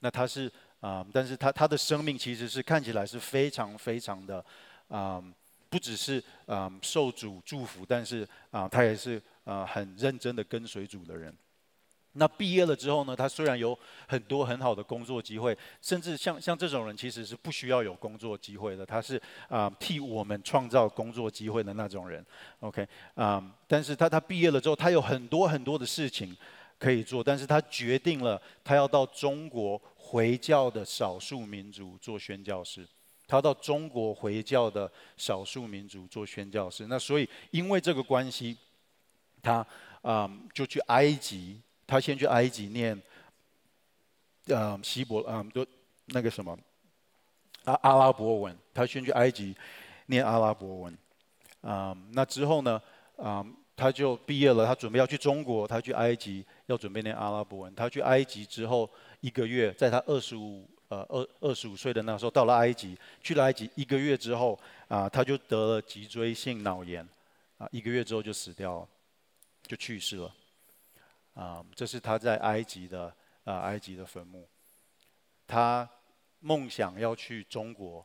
[0.00, 0.52] 那他是。
[0.80, 4.44] 啊、但是他他的生命其实是看起来是非常非常的，
[4.86, 5.20] 啊、
[5.68, 11.34] 不只是啊、受主祝福，但是啊他也是啊很认真的跟随主的人。
[12.16, 22.24] 那毕业了之后呢，他虽然有很多很好的工作机会，甚至像像这种人其实是不需要有工作机会的，他是啊替我们创造工作机会的那种人。
[22.60, 22.82] OK，
[23.14, 26.36] 啊、嗯，但是他他毕业了之后，他有很多很多的事情
[26.78, 29.80] 可以做，但是他决定了他要到中国。
[30.08, 32.86] 回教的少数民族做宣教师，
[33.26, 36.86] 他到中国回教的少数民族做宣教师。
[36.86, 38.56] 那所以因为这个关系，
[39.42, 39.54] 他
[40.02, 43.00] 啊、嗯、就去埃及，他先去埃及念，
[44.46, 45.66] 呃希伯啊都
[46.06, 46.58] 那个什么
[47.64, 49.54] 阿阿拉伯文，他先去埃及
[50.06, 50.92] 念阿拉伯文。
[51.62, 52.80] 啊、嗯，那之后呢，
[53.16, 57.74] 啊、嗯、他就毕业了，他准备要去中国，他去埃及要准备念阿拉伯文。
[57.74, 58.90] 他去埃及之后。
[59.22, 67.08] 一个月，在他二十五呃二二十五岁的那时候，到了埃及，去了埃及一个月之后啊，他就得了脊椎性脑炎，
[67.58, 68.88] 啊，一个月之后就死掉了，
[69.66, 70.32] 就去世了，
[71.36, 73.14] 啊，这是他在埃及的
[73.44, 74.48] 啊埃及的坟墓。
[75.46, 75.88] 他
[76.40, 78.04] 梦想要去中国，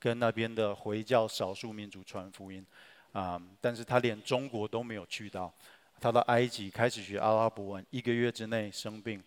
[0.00, 2.66] 跟那边的回教少数民族传福音，
[3.12, 5.52] 啊，但是他连中国都没有去到，
[6.00, 9.22] 他到埃及开始学阿拉伯文，一个月之内生病。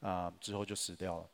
[0.00, 1.28] 啊，之后就死掉了，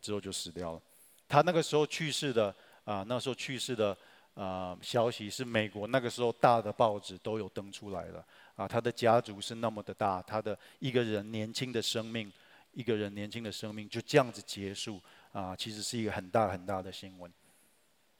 [0.00, 0.82] 之后就死掉了。
[1.28, 2.52] 他那个时候去世的
[2.82, 3.96] 啊，那时候去世的
[4.42, 8.24] 啊消息是美国那个时候大的报纸都有登出来了。
[8.56, 12.30] 啊，他的家族是那么的大，他的一个人年轻的生命，
[12.72, 15.00] 一个人年轻的生命就这样子结束
[15.32, 17.32] 啊，其实是一个很大很大的新闻。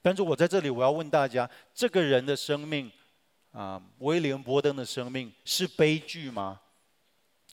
[0.01, 2.91] 但是我在这里我要问大家：这个人的生命，
[3.51, 6.59] 啊，威廉伯登的生命是悲剧吗？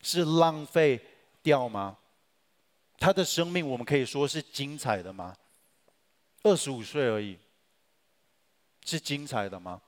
[0.01, 0.99] 是浪费
[1.43, 1.99] 掉吗？
[2.99, 5.37] 他的生命我们可以说是精彩的吗？
[6.43, 7.39] 二十五岁而已，
[8.89, 9.83] 是精彩的吗？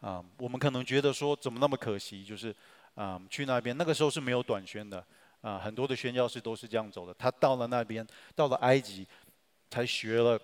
[0.00, 2.54] 啊，我们可能觉得说怎么那么可惜，就是
[2.94, 5.04] 啊去那边那个时候是没有短宣的
[5.40, 7.12] 啊，很多的宣教士都是这样走的。
[7.14, 9.04] 他到了那边，到了埃及，
[9.70, 10.40] 才学了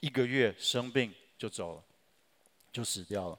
[0.00, 1.82] 一个月，生病就走了，
[2.72, 3.38] 就死掉了。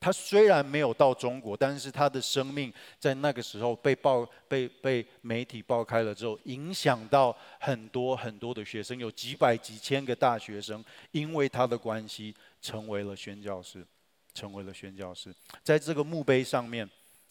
[0.00, 13.86] 他虽然没有到中国，但是他的生命在那个时候被爆、被被媒体爆开了之后，影响到很多很多的学生，有几百几千个大学生，因为他的关系成为了宣教师，
[14.32, 15.34] 成为了宣教师。
[15.62, 16.88] 在这个墓碑上面，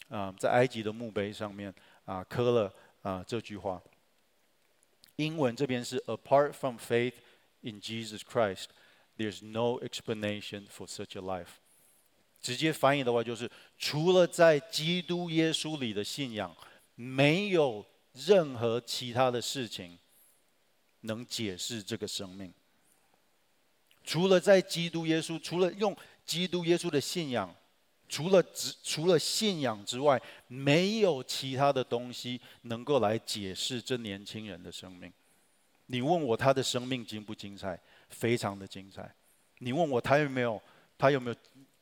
[0.07, 1.73] 啊，在埃及的墓碑上面
[2.05, 3.81] 啊，刻了啊这句话。
[5.15, 7.15] 英文这边是 Apart from faith
[7.61, 8.67] in Jesus Christ,
[9.17, 11.58] there's no explanation for such a life.
[12.41, 16.55] 直接翻译的话就是，除了在基督耶稣里的信仰，
[16.95, 19.97] 没有任何其他的事情
[21.01, 22.53] 能解释这个生命。
[24.03, 27.53] 除了在基督耶稣，除了用基督耶稣的信仰，
[28.07, 35.11] 除了只除了信仰之外，没有其他的东西能够来解释这年轻人的生命。
[35.87, 37.79] 你问我他的生命精不精彩？
[38.09, 39.13] 非常的精彩。
[39.59, 40.59] 你问我他有没有？
[40.97, 41.35] 他有没有？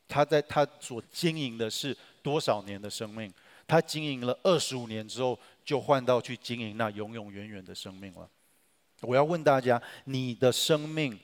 [0.07, 3.33] 他在他所经营的是多少年的生命？
[3.67, 8.29] 他经营了二十五年之后，就换到去经营那永永远远的生命了。
[9.01, 11.19] 我要问大家：你的生命，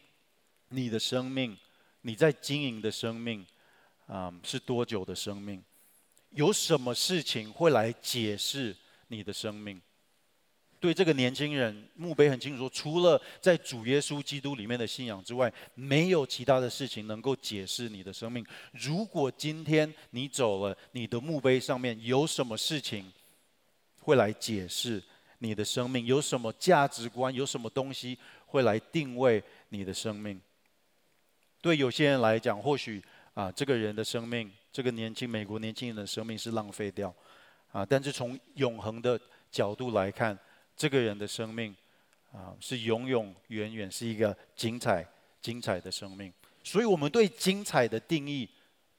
[0.69, 1.57] 你的生命，
[2.01, 3.45] 你在经营的生命，
[4.07, 5.63] 啊、是多久的生命？
[6.31, 8.75] 有什么事情会来解释
[9.07, 9.81] 你的生命？
[10.83, 18.45] 对这个年轻人，墓碑很清楚，除了在主耶稣基督里面的信仰之外，没有其他的事情能够解释你的生命。
[18.73, 23.09] 如果今天你走了，你的墓碑上面有什么事情
[24.01, 25.01] 会来解释
[25.37, 26.05] 你的生命？
[26.05, 27.33] 有什么价值观？
[27.33, 30.37] 有什么东西会来定位你的生命？
[31.61, 33.01] 对有些人来讲，或许
[33.33, 37.15] 啊，这个人的生命，这个年轻美国年轻人的生命是浪费掉
[37.71, 39.17] 啊，但是从永恒的
[39.49, 40.37] 角度来看。
[40.75, 41.75] 这个人的生命，
[42.31, 45.05] 啊，是永永远远是一个精彩、
[45.41, 46.33] 精彩的生命。
[46.63, 48.49] 所以，我们对精彩的定义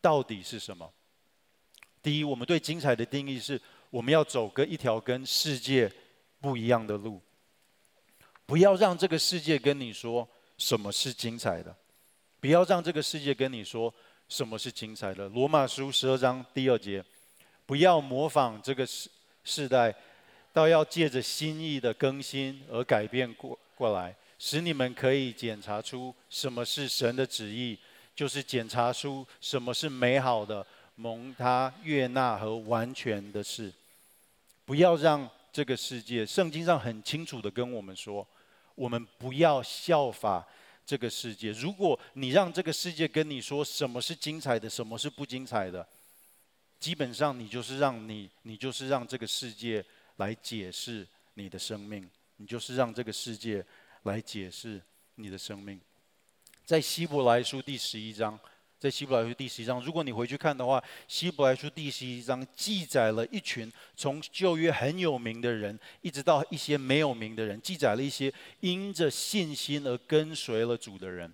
[0.01, 0.93] 到底是什么？
[2.03, 3.61] 第一，我们对精彩的定义是，
[3.91, 5.91] 我们要走个一条跟世界
[6.41, 7.21] 不一样的路。
[8.47, 11.75] 不要让这个世界跟你说什么是精彩的，
[12.39, 13.93] 不要让这个世界跟你说
[14.29, 15.27] 什么是精彩的。
[15.31, 17.03] 罗马书十二章第二节，
[17.65, 19.11] 不要模仿这个世
[19.43, 19.95] 世代。
[20.55, 27.77] 倒要借着心意的更新而改变过过来，使你们可以检查出什么是神的旨意，
[28.15, 33.73] 就是检查出什么是美好的、蒙他悦纳和完全的事。
[34.65, 38.25] 不要让这个世界，圣经上很清楚的跟我们说，
[38.77, 40.47] 我们不要效法
[40.87, 41.51] 这个世界。
[41.51, 45.85] 如果你让这个世界跟你说什么是精彩的，什么是不精彩的，
[46.79, 49.85] 基本上你就是让你，你就是让这个世界。
[50.17, 53.65] 来解释你的生命，你就是让这个世界
[54.05, 54.81] 来解释
[55.17, 55.81] 你的生命。
[56.65, 58.39] 在希伯来书第十一章，
[58.79, 71.33] 在希伯来书第十一章，如果你回去看的话，希伯来书第十一章记载了一群从旧约很有名的人，一直到一些没有名的人，记载了一些因着信心而跟随了主的人。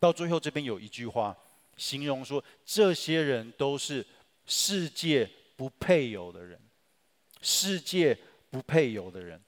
[0.00, 1.36] 到最后这边有一句话，
[1.76, 4.04] 形容说这些人都是
[4.46, 6.60] 世界不配有的人。
[7.40, 8.16] 世界
[8.50, 9.40] 不配有的人，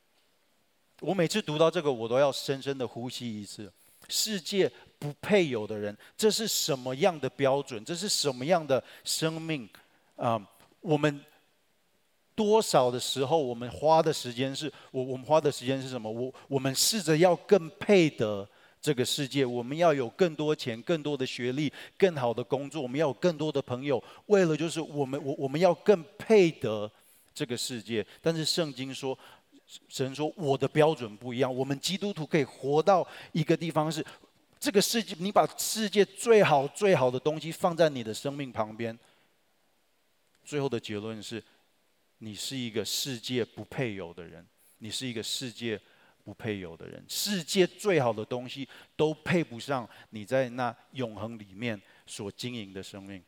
[1.01, 3.73] 我每次读到这个，我都要深深的呼吸一次。
[4.09, 7.85] 世界不配有的人，这是什么样的标准？
[7.85, 9.69] 这是什么样的生命？
[10.17, 10.41] 啊、
[10.81, 11.25] 我们
[12.35, 16.11] 多少的时候，我们花的时间是，我我们花的时间是什么？
[16.11, 18.49] 我我们试着要更配得
[18.81, 26.91] 这个世界，我们要有更多钱、更多的学历、更好的工作，我们要有更多的朋友，为了就是我们我我们要更配得。
[27.41, 29.19] 这个世界，但是圣经说，
[29.89, 31.51] 神说我的标准不一样。
[31.51, 34.05] 我们基督徒可以活到一个地方是，
[34.59, 38.99] 这个世界，你把世界最好最好的东西放在你的生命旁边，
[40.45, 41.43] 最后的结论是，
[42.19, 45.81] 你是一个世界不配有的人，你是一个世界
[46.25, 47.03] 不配有的人。
[47.09, 53.25] 世界最好的东西都配不上你在那永恒里面所经营的生命。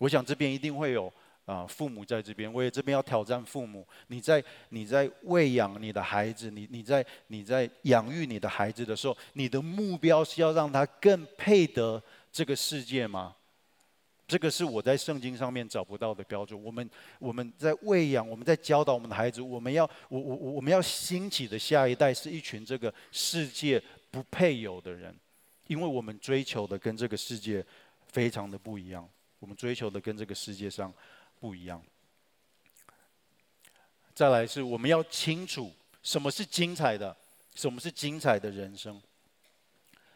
[0.00, 1.10] 我想这边一定会有。
[1.46, 3.86] 啊，父母在这边，我也这边要挑战父母。
[4.08, 13.36] 你在你在喂养你的孩子，你你在你在养育你的孩子的时候，你的目标是要让他更配得这个世界吗？
[14.26, 16.60] 这个是我在圣经上面找不到的标准。
[16.60, 16.90] 我们
[17.20, 23.80] 我们在喂养，我们在教导我们的孩子，我们要我我我们要兴起的下一代是一群这个世界
[24.10, 25.14] 不配有的人，
[25.68, 27.64] 因为我们追求的跟这个世界
[28.08, 29.08] 非常的不一样。
[29.38, 30.92] 我们追求的跟这个世界上。
[31.40, 31.82] 不一样。
[34.14, 35.70] 再来是我们要清楚
[36.02, 37.14] 什么是精彩的，
[37.54, 38.98] 什么是精彩的人生。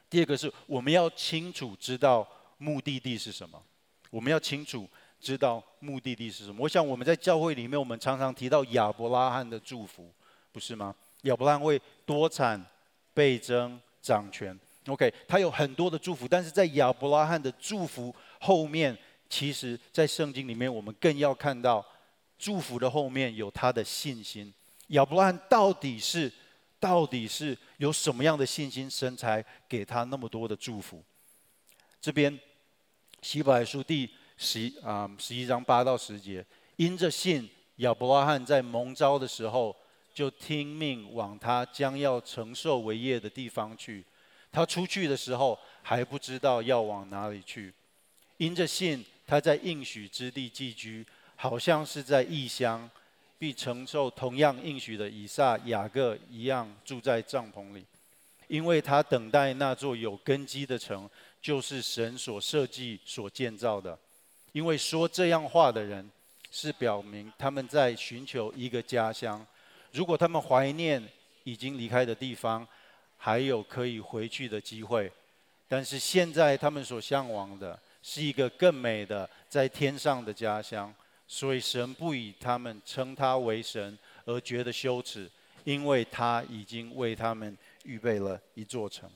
[0.09, 3.63] 第二个是我们要清楚知道目的地是什么，
[4.09, 4.89] 我们要清楚
[5.21, 6.63] 知道目的地是什么。
[6.63, 10.11] 我想我们在教会里面，我们常常提到亚伯拉罕的祝福，
[10.51, 10.95] 不是吗？
[11.25, 12.65] 亚伯拉罕会多产、
[13.13, 14.59] 倍增、掌权。
[14.87, 18.97] OK，他有很多的祝福，但是在亚伯拉罕的祝福后面。
[19.31, 21.87] 其实，在圣经里面，我们更要看到
[22.37, 24.53] 祝福的后面有他的信心。
[24.89, 26.31] 亚伯拉罕到底是
[26.81, 31.01] 到底是有什么样的信心，神才给他那么多的祝福？
[32.01, 32.37] 这边
[33.23, 39.77] 希伯来书第十啊十一章八到十节，因着信，亚伯拉罕在蒙召的时候，
[40.13, 44.05] 就听命往他将要承受为业的地方去。
[44.51, 47.73] 他出去的时候还不知道要往哪里去，
[48.39, 49.07] 因着信。
[49.31, 51.07] 他在应许之地寄居，
[51.37, 52.91] 好像是在异乡，
[53.39, 57.85] 必承受同样应许的以撒、雅各一样住在帐篷里，
[58.49, 61.09] 因为他等待那座有根基的城，
[61.41, 63.97] 就是神所设计、所建造的。
[64.51, 66.11] 因为说这样话的人，
[66.51, 69.47] 是表明他们在寻求一个家乡。
[69.93, 71.01] 如果他们怀念
[71.45, 72.67] 已经离开的地方，
[73.17, 75.13] 还有可以回去的机会，
[75.69, 77.79] 但是现在他们所向往的。
[78.03, 80.93] 是一个更美的在天上的家乡，
[81.27, 85.31] 所以神不以他们称他为神而觉得羞耻，
[85.65, 89.11] 因为他已经为他们预备了一座城。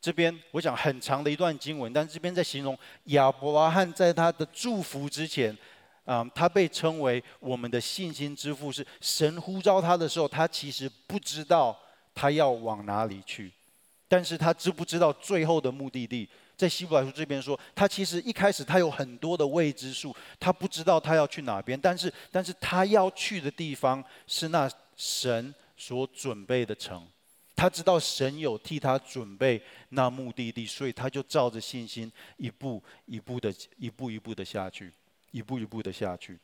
[0.00, 5.52] 这边我想很长的一段经文，但这边在形容亚伯拉罕在他的祝福之前，
[6.04, 11.76] 啊、嗯，他被称为我们的信心之父，是神呼召他的时候，他其实不知道
[12.14, 13.50] 他要往哪里去，
[14.06, 16.28] 但是他知不知道最后的目的地？
[16.56, 27.06] 在希伯来书这边说，他其实一开始他有很多的未知数，他不知道他要去哪边，但是但是他要去的地方是那神所准备的城，
[27.54, 34.90] 他知道神有替他准备那目的地，所以他就照着信心一步一步的一步一步的下去，
[35.32, 36.38] 一步一步的下去。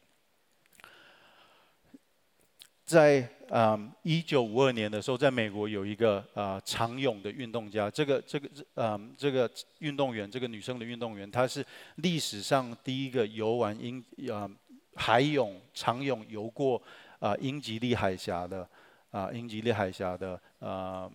[2.93, 11.65] 在嗯一九五二年的时候，在美国有一个啊、呃、长泳的运动家，这个这个嗯这个运动员，这个女生的运动员，她是
[11.97, 14.47] 历史上第一个游完英啊、
[14.95, 16.83] 海泳长泳游过
[17.19, 18.69] 啊、英吉利海峡的
[19.11, 21.11] 啊、英吉利海峡的啊、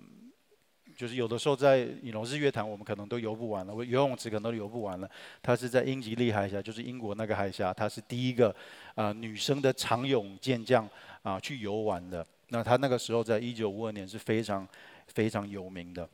[0.97, 5.09] 就是有的时候在你龙日月潭，我们可能都游不完了，我游泳池可能都游不完了。
[5.41, 8.53] 她是在英吉利海峡，就是英国那个海峡，她是第一个
[8.95, 10.85] 啊、女生的长泳健将。
[11.23, 12.25] 啊，去游玩的。
[12.47, 14.65] 那他那个时候在一九五二年是非常
[15.07, 16.07] 非常有名的。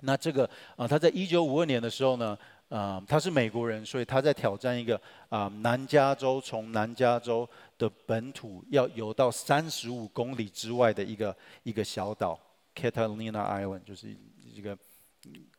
[0.00, 2.36] 那这个啊，他在一九五二年的时候呢，
[2.68, 7.48] 啊，他是美国人，所以他在挑战一个啊，南加州从南加州
[7.78, 12.36] 的本土要游到三十五公里之外的一个一个小岛
[12.74, 14.76] ，Catalina Island，就是一个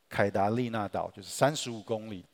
[0.10, 2.26] 凯达利纳岛，就是三十五公里。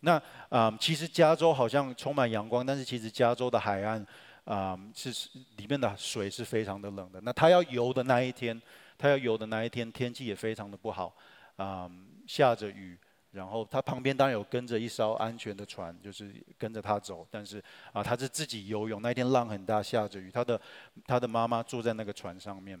[0.00, 4.06] 那啊，其实加州好像充满阳光，但是其实加州的海岸。
[4.46, 5.10] 啊、是
[5.56, 7.20] 里面的水是非常的冷的。
[7.22, 8.62] 那他要游的那一天，
[8.96, 11.12] 他要游的那一天，天气也非常的不好，
[11.56, 12.96] 啊、嗯，下着雨。
[13.32, 17.26] 然后他旁边当然有跟着一艘安全的船，就是跟着他走。
[17.28, 17.60] 但是
[17.92, 19.02] 啊，他是自己游泳。
[19.02, 20.30] 那一天浪很大，下着雨。
[20.30, 20.60] 他的
[21.04, 22.80] 他的妈妈坐在那个船上面，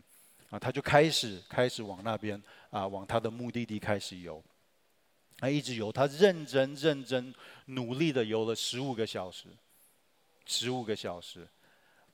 [0.50, 4.42] 啊，他就开始开始往那边啊，往他的目的地开始游。
[5.38, 7.34] 他一直游，他认真认真
[7.66, 9.48] 努力的游了十五个小时，
[10.46, 11.46] 十五个小时。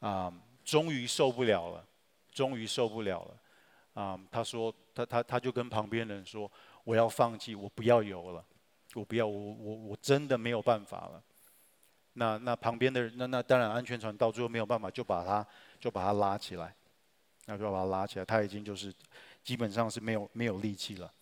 [0.00, 1.86] 啊、终于受不了了，
[2.32, 4.02] 终于受不了了。
[4.02, 6.50] 啊、他说，他他他就跟旁边人说，
[6.82, 8.44] 我要放弃，我不要游了，
[8.94, 11.22] 我不要，我我我真的没有办法了。
[12.14, 15.46] 那那旁边的人，那那当然安全船到最后没有办法，就把他
[15.78, 16.74] 就把他拉起来，
[17.46, 18.92] 那就要把他拉起来，他已经就是
[19.42, 21.12] 基本上是没有没有力气了。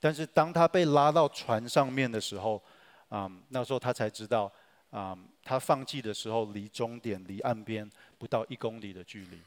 [0.00, 2.62] 但是当他被拉到船上面的时候，
[3.08, 4.52] 啊、那时候他才知道。
[4.90, 9.38] 啊、他放弃的时候，离终点、离岸边不到一公里的距离。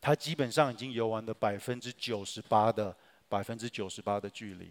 [0.00, 2.94] 他基本上已经游完了百分之九十八的
[3.26, 4.70] 百分之九十八的距离。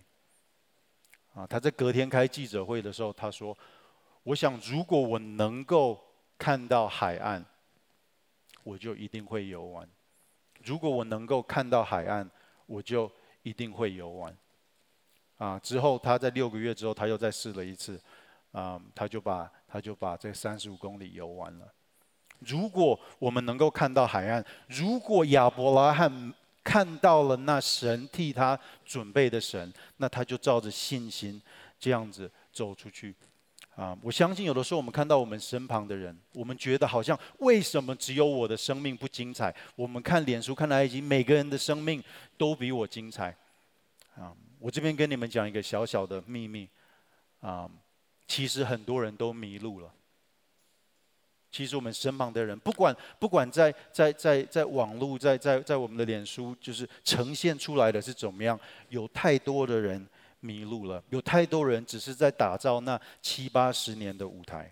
[1.34, 3.58] 啊，他在隔天开记者会的时候，他说
[4.24, 6.00] ：“我想如果我能够
[6.38, 7.44] 看到海岸，
[8.64, 9.90] 我就一定会游玩。
[10.66, 12.30] 如果我能够看到海岸，
[12.66, 13.10] 我就
[13.44, 14.36] 一定会游玩。
[15.38, 18.02] 啊，之后他在六个月之后，他又再试了一次，
[18.52, 21.72] 啊，他就把他就把这三十五公里游完了。
[22.40, 31.42] 如果我们能够看到海岸，如果亚伯拉罕看到了那神替他准备的神，那他就照着信心
[31.78, 33.14] 这样子走出去。
[33.76, 39.54] 啊，我相信有的时候我们看到我们身旁的人，我们觉得好像为什么只有我的生命不精彩？
[39.76, 42.04] 我们看脸书、看 IG，每个人的生命
[42.38, 43.36] 都比我精彩。
[44.16, 44.34] 啊。
[44.58, 46.68] 我这边跟你们讲一个小小的秘密，
[47.42, 47.70] 啊，
[48.26, 49.92] 其实很多人都迷路了。
[51.52, 58.60] 其实我们身旁的人，不管不管在在在在网络，在在在我们的脸书，就是呈现出来的是怎么样，
[58.90, 60.04] 有太多的人
[60.46, 64.72] 迷路了，有太多人只是在打造那七八十年的舞台，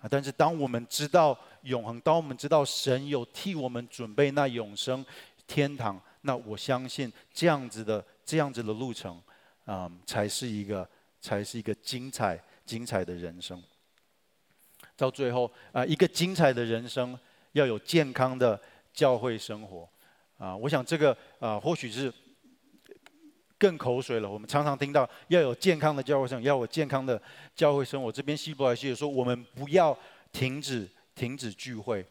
[0.00, 5.04] 啊，但是当我们知道永恒，当我们知道神有替我们准备那永生
[5.46, 8.02] 天堂，那我相信这样子的。
[8.28, 9.16] 这样子的路程，
[9.64, 10.86] 啊、嗯，才是一个，
[11.18, 13.64] 才是一个精彩、精彩的人生。
[14.98, 17.18] 到最后，啊、一个精彩的人生
[17.52, 18.60] 要有健康的
[18.92, 19.88] 教会生活，
[20.36, 22.12] 啊，我想这个啊、或许是
[23.58, 24.30] 更口水了。
[24.30, 27.20] 我们常常听到要有健康的教会生，要有健康的
[27.54, 28.12] 教会生活。
[28.12, 29.96] 这边希伯来书也说，我们不要
[30.32, 32.06] 停止、停止聚会。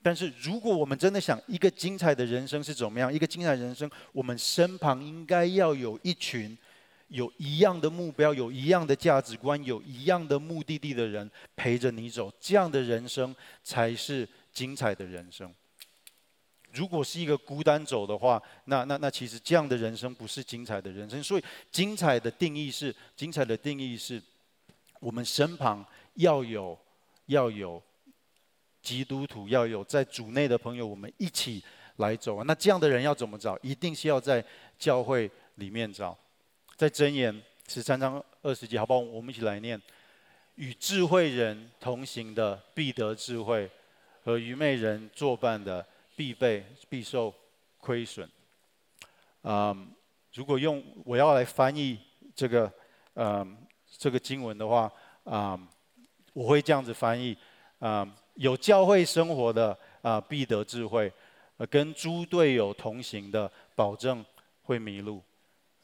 [0.00, 3.12] 但是，如果我们真的想一个精彩的人生是怎么样？
[3.12, 6.56] 一个精彩人生，我们身旁应该要有一群
[7.08, 15.52] 有一样的目标、有一样的价值观、有一样的目的地的人陪着你走，这样的人生才是精彩的人生。
[16.78, 21.20] 如果是一个孤单走的话，那那那其实这样的人生不是精彩的人生。
[21.22, 24.22] 所以，精彩的定义是：精彩的定义是
[25.00, 26.78] 我们身旁要有
[27.26, 27.82] 要有。
[28.80, 31.62] 基督徒要有在主内的朋友，我们一起
[31.96, 32.44] 来走啊。
[32.46, 33.58] 那这样的人要怎么找？
[33.60, 34.42] 一定是要在
[34.78, 36.16] 教会里面找。
[36.76, 39.00] 在箴言十三章二十节，好不好？
[39.00, 39.78] 我们一起来念：
[40.54, 43.68] 与智慧人同行的必得智慧，
[44.24, 45.84] 和愚昧人作伴的
[46.18, 47.32] 必备必受
[47.78, 48.28] 亏损。
[49.42, 49.88] 嗯，
[50.34, 51.96] 如果用我要来翻译
[52.34, 52.72] 这个
[53.14, 53.56] 嗯
[53.86, 54.90] 这个经文的话，
[55.26, 55.68] 嗯，
[56.32, 57.38] 我会这样子翻译，
[57.78, 58.12] 嗯。
[58.38, 61.10] 有教会生活的啊，必得智慧；
[61.68, 64.24] 跟猪队友同行的，保证
[64.62, 65.20] 会迷路。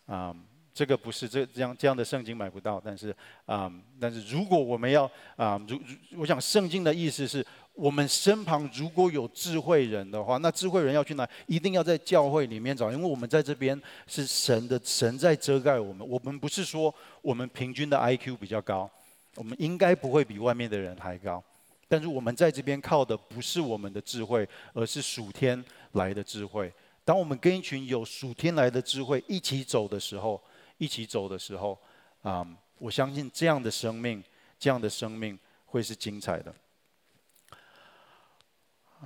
[0.06, 0.32] 啊，
[0.72, 3.12] 这个不是这这样这样的圣经买不到，但是
[3.44, 3.68] 啊，
[4.00, 5.76] 但是如果我们要啊，如
[6.10, 7.44] 如我想圣经的意思是，
[7.74, 11.28] 我们身旁如果有智慧人的话，那智慧人要去哪？
[11.46, 16.08] 一定要在教会里面找，因为我们在这边是神的神在遮盖我们。
[16.08, 18.88] 我们不是说我们平均的 IQ 比较高，
[19.34, 21.42] 我们应该不会比外面的人还高。
[21.88, 25.62] 但是我们在这边靠的不是我们的智慧，而是属天
[25.92, 26.72] 来的智慧。
[27.04, 30.40] 当我们跟一群有属天来的智慧一起走的时候，
[30.78, 31.72] 一起走的时候，
[32.22, 34.22] 啊、嗯，我相信这样的生命，
[34.58, 36.54] 这样的生命会是精彩的。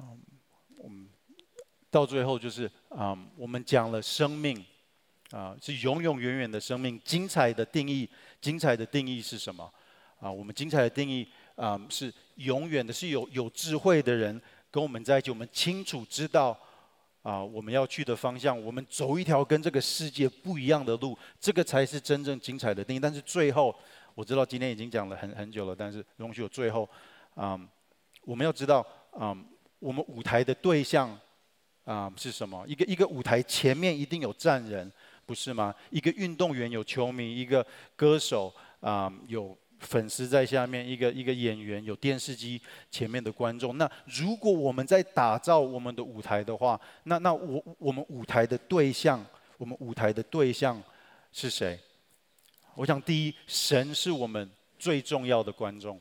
[0.02, 0.20] 嗯，
[0.76, 1.08] 我们
[1.90, 4.64] 到最后就是啊、嗯，我们讲了生命，
[5.30, 7.00] 啊，是永永远远的生命。
[7.04, 8.08] 精彩的定义，
[8.40, 9.70] 精彩的定义是什么？
[10.20, 11.28] 啊，我们精彩的定义。
[11.58, 14.40] 啊、是永远的，是有有智慧的人
[14.70, 16.56] 跟我们在一起，我们清楚知道
[17.22, 23.00] 啊，我们要去的方向，我们走一条跟这个世界不一样的路，这个才是真正精彩的定义。
[23.00, 23.74] 但是最后，
[24.14, 26.88] 我知道今天已经讲了很很久了，但是容许我最后，
[27.34, 27.68] 嗯，
[28.22, 28.86] 我们要知道，
[29.18, 29.44] 嗯，
[29.78, 31.18] 我们舞台的对象
[31.84, 32.64] 啊、是什么？
[32.66, 34.90] 一个一个舞台前面一定有站人，
[35.24, 35.74] 不是吗？
[35.90, 37.66] 一个运动员有球迷，一个
[37.96, 39.56] 歌手啊、有。
[39.80, 42.60] 粉丝在下面，一个一个演员，有电视机
[42.90, 43.78] 前面的观众。
[43.78, 49.24] 那如果我们在打造我们的舞台的话，那那我我们舞台的对象，
[49.56, 50.82] 我们舞台的对象
[51.30, 51.78] 是谁？
[52.74, 54.50] 我想，第一，神是我们
[54.80, 56.00] 最重要的观众。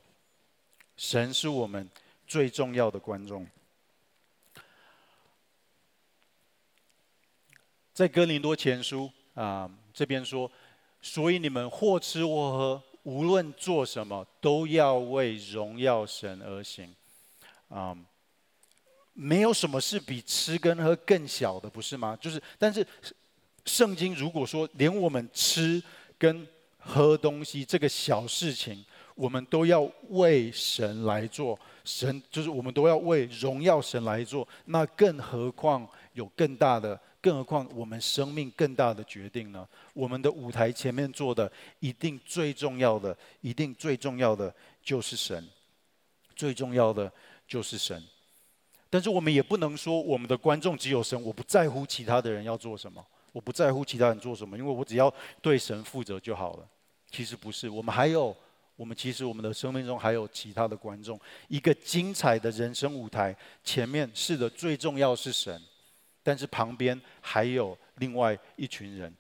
[0.95, 1.88] 神是我们
[2.25, 3.45] 最重要的观众。
[7.98, 10.52] 在哥林多前书啊、这边说，
[11.02, 12.84] 所以你们或吃或喝。
[13.02, 16.93] 无论做什么，都要为荣耀神而行。
[17.70, 17.98] 啊、
[19.14, 22.16] 没有什么是比吃跟喝更小的，不是吗？
[22.22, 22.86] 就是，但是
[23.66, 25.82] 圣经如果说连我们吃
[26.20, 28.86] 跟喝东西这个小事情，
[29.16, 37.00] 我们都要为神来做，神就是我们都要为荣耀神来做，那更何况有更大的。
[37.28, 39.67] 更何况我们生命更大的决定呢？
[39.93, 41.51] 我们的舞台前面做的
[41.82, 45.45] 一定最重要的，一定最重要的就是神，
[46.38, 47.11] 最重要的
[47.45, 48.01] 就是神。
[48.89, 56.65] 但是我们也不能说我们的观众只有神，我不在乎其他的人要做什么，我不在乎其他人做什么，因为我只要对神负责就好了。
[57.11, 58.34] 其实不是，我们还有，
[58.78, 61.19] 我们其实我们的生命中还有其他的观众，
[61.49, 65.61] 一个精彩的人生舞台，前面是的，最重要是神，
[66.28, 69.15] 但是旁边还有另外一群人，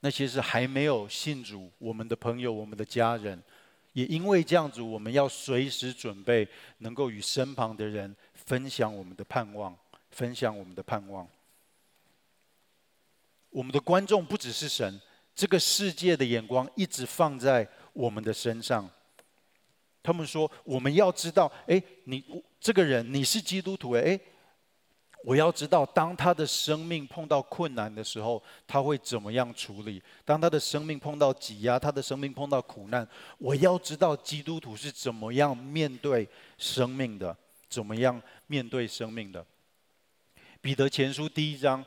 [0.00, 3.40] 那些是还没有信主，我们的朋友，我们的家人。
[3.92, 6.48] 也因为这样子，我们要随时准备，
[6.78, 9.78] 能够与身旁的人分享我们的盼望，
[10.10, 11.24] 分享我们的盼望。
[13.50, 15.00] 我们的观众不只是神，
[15.36, 18.90] 这个世界的眼光一直放在我们的身上。
[20.02, 24.18] 他们说，我们要知道，哎，你这个人你是基督徒，哎。
[25.26, 30.02] 我要知道，当他的生命碰到困难的时候，他会怎么样处理？
[30.22, 33.08] 当他的生命碰到挤压，他的生命碰到苦难，
[33.38, 37.34] 我要知道基督徒是怎么样面对生命的，
[37.70, 39.42] 怎么样面对生命的。
[40.60, 41.82] 彼得前书第一章，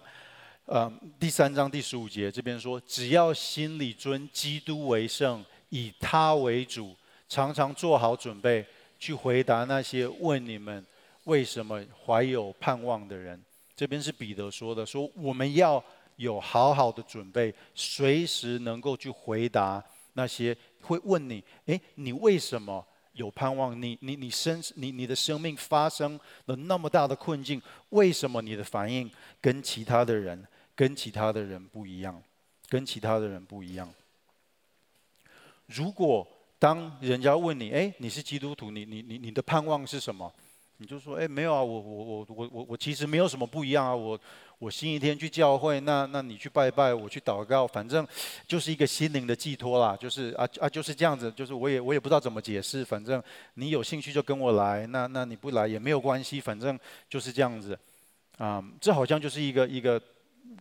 [0.66, 6.96] 呃，第三章第十五节这边说：只要心里尊基督为圣，以他为主，
[7.30, 8.66] 常常做好准备，
[8.98, 10.84] 去回答那些问你们。
[11.28, 13.40] 为什么怀有盼望的人？
[13.76, 15.84] 这边是彼得说的，说我们要
[16.16, 23.80] 有好好的准备，随时能够去回答那些会问你：诶，你为什么有盼望？
[23.80, 29.12] 你你你生你你的生命发生了那么大的困境，为什么你的反应
[29.42, 32.24] 跟其他的人跟其他的人不一样？
[32.70, 33.94] 跟其他的人不一样。
[35.66, 36.26] 如果
[36.58, 40.34] 当人家问你：诶，你是基督徒，你你你你的盼望是什么？
[40.80, 44.20] 你就说，哎，没有啊，我我我我我我其实没有什么不一样啊，我
[44.60, 48.08] 我星期天去教会，那那你去拜拜，我去祷告，反正
[48.46, 53.22] 就是一个心灵的寄托啦，就是啊啊就是这样子，就是我也我也不知道怎么解释，反正
[53.56, 57.78] 你有兴趣就跟我来，那那你不来也没有关系，反正就是这样子，
[58.38, 60.00] 啊，这好像就是一个一个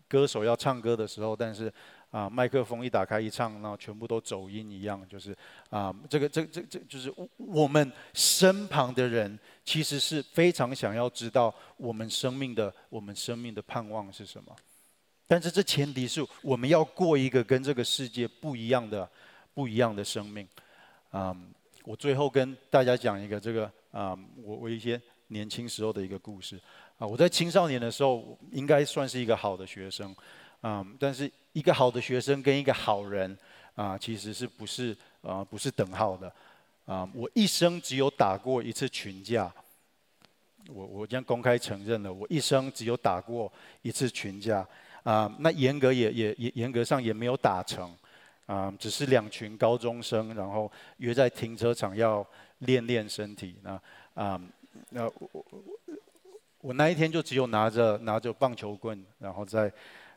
[0.08, 1.72] 歌手要唱歌的时候，但是。
[2.12, 5.36] 啊，麦克风一打开一唱，然后全部都走音一样，就是
[5.68, 14.56] 啊，这个这这这就是我们身旁的人，其实是非常想要知道我们生命的我们生命的盼望是什么。
[15.26, 19.06] 但是这前提是我们要过一个跟这个世界不一样的
[19.52, 20.46] 不一样的生命。
[21.10, 21.36] 啊，
[21.84, 26.58] 我最后跟大家讲一个这个啊，我我一些年轻时候的一个故事。
[26.98, 30.14] 啊，我在青少年的时候应该算是一个好的学生。
[30.62, 33.36] 嗯，但是一个好的学生跟一个好人
[33.74, 36.32] 啊、其实是不是啊、呃，不是等号的
[36.86, 39.52] 啊、我一生只有打过一次群架，
[40.68, 44.66] 我我将公开承认了，我一生只有打过一次群架
[45.02, 47.94] 啊、那严格也也也严格上也没有打成
[48.46, 52.26] 啊、只是两群高中生，然后约在停车场要
[52.58, 53.56] 练练身体。
[53.62, 53.80] 那
[54.14, 54.40] 啊，
[54.90, 55.44] 那、我我
[56.60, 59.72] 我那一天就只有拿着拿着棒球棍，然后在。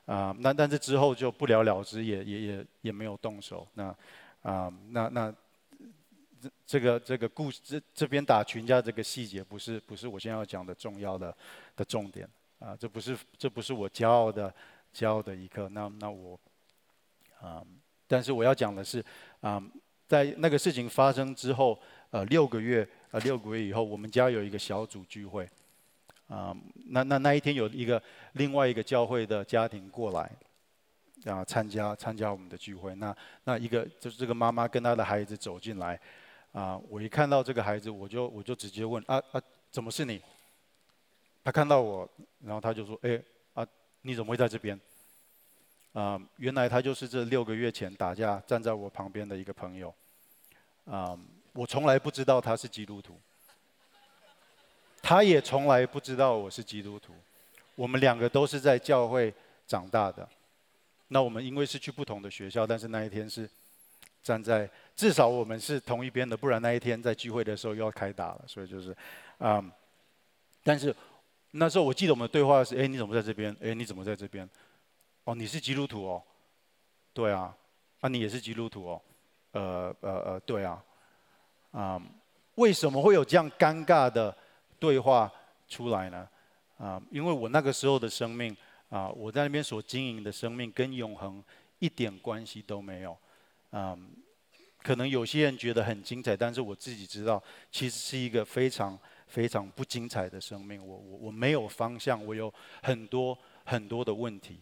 [0.05, 3.67] 啊，那但是之后就不了了之，也也也也没有动手。
[3.75, 3.95] 那
[4.41, 5.31] 啊，那那
[6.41, 11.35] 这这个这个故事这这边打群架这个细节不是不是我现在要讲的重要的
[11.75, 12.27] 的重点
[12.59, 14.53] 啊，这不是这不是我骄傲的
[14.93, 15.69] 骄傲的一刻。
[15.69, 16.39] 那那我
[17.41, 17.63] 啊，
[18.07, 19.03] 但是我要讲的是
[19.41, 19.61] 啊，
[20.07, 21.79] 在那个事情发生之后，
[22.09, 25.49] 呃，六个月呃六个月以后，我们家有一个小组聚会。
[26.27, 26.55] 啊，
[26.89, 27.99] 那那那一天有一个
[28.33, 30.31] 另外一个教会的家庭过来，
[31.25, 32.93] 啊，参加参加我们的聚会。
[32.93, 33.15] 那
[33.45, 35.99] 那一个就是这个妈妈跟她的孩子走进来，
[36.51, 39.41] 啊，我一看到这个孩子，我就我就直接问啊啊，
[39.71, 40.21] 怎么是你？
[41.43, 43.21] 他看到我，然后他就说，哎
[43.53, 43.65] 啊，
[44.01, 44.79] 你怎么会在这边？
[45.93, 49.93] 啊，原来他就是这六个月前打架站在我旁边的一个朋友。
[50.85, 51.17] 啊，
[51.53, 53.19] 我从来不知道他是基督徒。
[55.01, 57.13] 他也从来不知道我是基督徒，
[57.75, 59.33] 我们两个都是在教会
[59.65, 60.27] 长大的。
[61.07, 63.49] 那我们因为是去不同的学校，但是那一天是
[64.21, 68.43] 站在至少我们是同一边的，不然那一天在聚会的时候又要开打了。
[68.47, 68.95] 所以就是，
[69.39, 69.71] 嗯，
[70.63, 70.95] 但是
[71.51, 73.55] 那时候我记得我们对话是：哎，你怎么在这边？
[73.61, 74.47] 哎，你怎么在这边？
[75.23, 76.23] 哦，你是基督徒哦？
[77.13, 77.55] 对啊，
[78.01, 79.01] 啊，你也是基督徒哦？
[79.51, 80.83] 呃呃呃，对啊，
[81.73, 82.01] 嗯，
[82.55, 84.35] 为什么会有这样尴尬的？
[84.79, 85.29] 对话
[85.67, 86.25] 出来呢，
[86.77, 88.55] 啊，因为我那个时候的生命
[88.87, 91.43] 啊，我在那边所经营的生命跟永恒
[91.79, 93.17] 一点关系都没有，
[93.71, 93.97] 啊，
[94.81, 97.41] 可能有些人觉得很精彩，但是我自己知道，
[97.71, 98.97] 其实是一个非常
[99.27, 100.85] 非常不精彩的生命。
[100.85, 104.59] 我我我没有方向，我有很多很多的问题。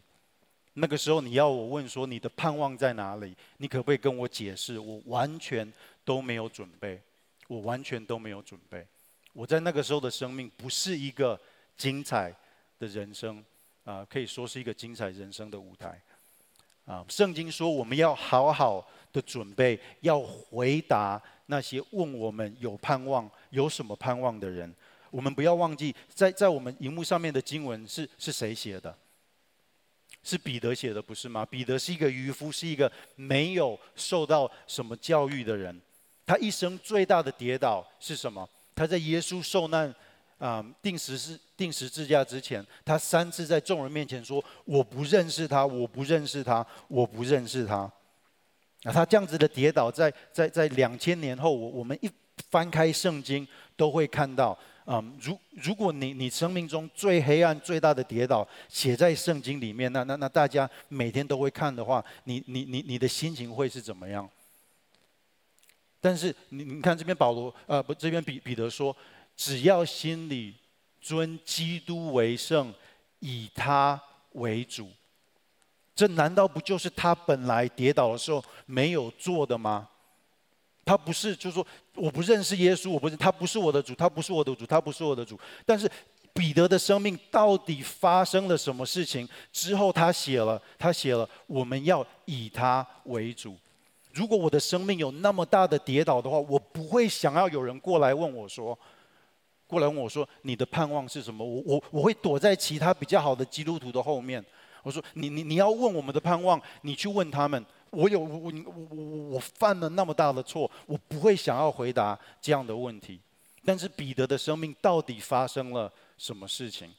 [0.74, 3.36] 那个时候你要我问说你的盼望在哪里？
[3.58, 4.78] 你可不可以跟我解释？
[4.78, 5.72] 我完全
[6.06, 7.02] 都没有准备，
[7.48, 8.86] 我完全都没有准备。
[9.34, 11.40] 我在那个时候的生命不是一个
[11.78, 12.36] 精彩
[12.78, 13.44] 的人生
[13.86, 16.00] 啊，可以说是一个精彩人生的舞台
[16.88, 17.06] 啊。
[17.08, 18.84] 圣经说我们要好好
[19.14, 24.74] 的准备，要回答那些问我们有盼望、有什么盼望的人。
[25.12, 28.98] 我们不要忘记，在在我们荧幕上面的经文是是谁写的？
[30.24, 31.46] 是彼得写的，不是吗？
[31.46, 35.80] 彼得是一个渔夫，是一个没有受到什么教育的人。
[36.26, 38.48] 他一生最大的跌倒是什么？
[38.76, 39.96] 他在耶稣受难
[40.38, 47.92] 啊，定时是定时自驾之前，他三次在众人面前说：“我不认识他，我不认识他，我不认识他。”
[48.84, 52.10] 那他这样子的跌倒，在在在两千年后，我我们一
[52.50, 54.58] 翻开圣经都会看到。
[54.86, 64.30] 啊、嗯，如如果你你生命中最黑暗、最大的跌倒写在圣经里面，那那那大家每天都会看的话，你你你你的心情会是怎么样？
[66.00, 68.96] 但是你你看这边保罗，呃不，这边彼彼得说，
[69.38, 70.56] 只要心里
[71.00, 72.74] 尊基督为圣，
[73.20, 74.02] 以他
[74.34, 74.90] 为主，
[75.96, 79.88] 这难道不就是他本来跌倒的时候没有做的吗？
[80.84, 81.66] 他不是，就是说，
[81.96, 85.38] 我不认识耶稣，我不是，他不是我的主，他不是我的主，他不是我的主。
[85.66, 85.90] 但是
[86.34, 93.56] 彼得的生命到底发生了什么事情之后，他写了，他写了，我们要以他为主。
[94.14, 98.78] 如果我的生命有那么大的跌倒的话，我不会想要有人过来问我说，
[99.68, 101.46] 过来问我说，你的盼望是什么？
[101.46, 104.44] 我我我会躲在其他比较好的基督徒的后面。
[104.82, 107.64] 我说，你你你要问我们的盼望，你去问他们。
[107.90, 108.52] 我有我我
[108.90, 113.20] 我我犯了那么大的错，我不会想要回答这样的问题。
[113.64, 116.90] 但是彼得的生命到底发生了什么事情？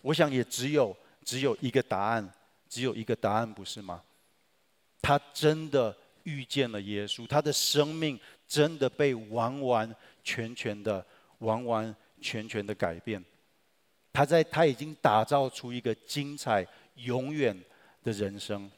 [0.00, 2.32] 我想也只有只有一个答案，
[2.68, 4.02] 只有一个答案，不是吗？
[5.00, 11.04] 他真的遇见了耶稣，他的生命真的被完完全全的
[11.42, 13.22] 完完全全的改变。
[14.12, 16.66] 他在他已经打造出一个精彩
[16.96, 17.58] 永远
[18.02, 18.70] 的人生。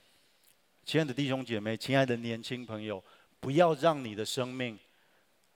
[0.84, 3.02] 亲爱的弟兄姐妹，亲爱的年轻朋友，
[3.40, 4.78] 不要让你的生命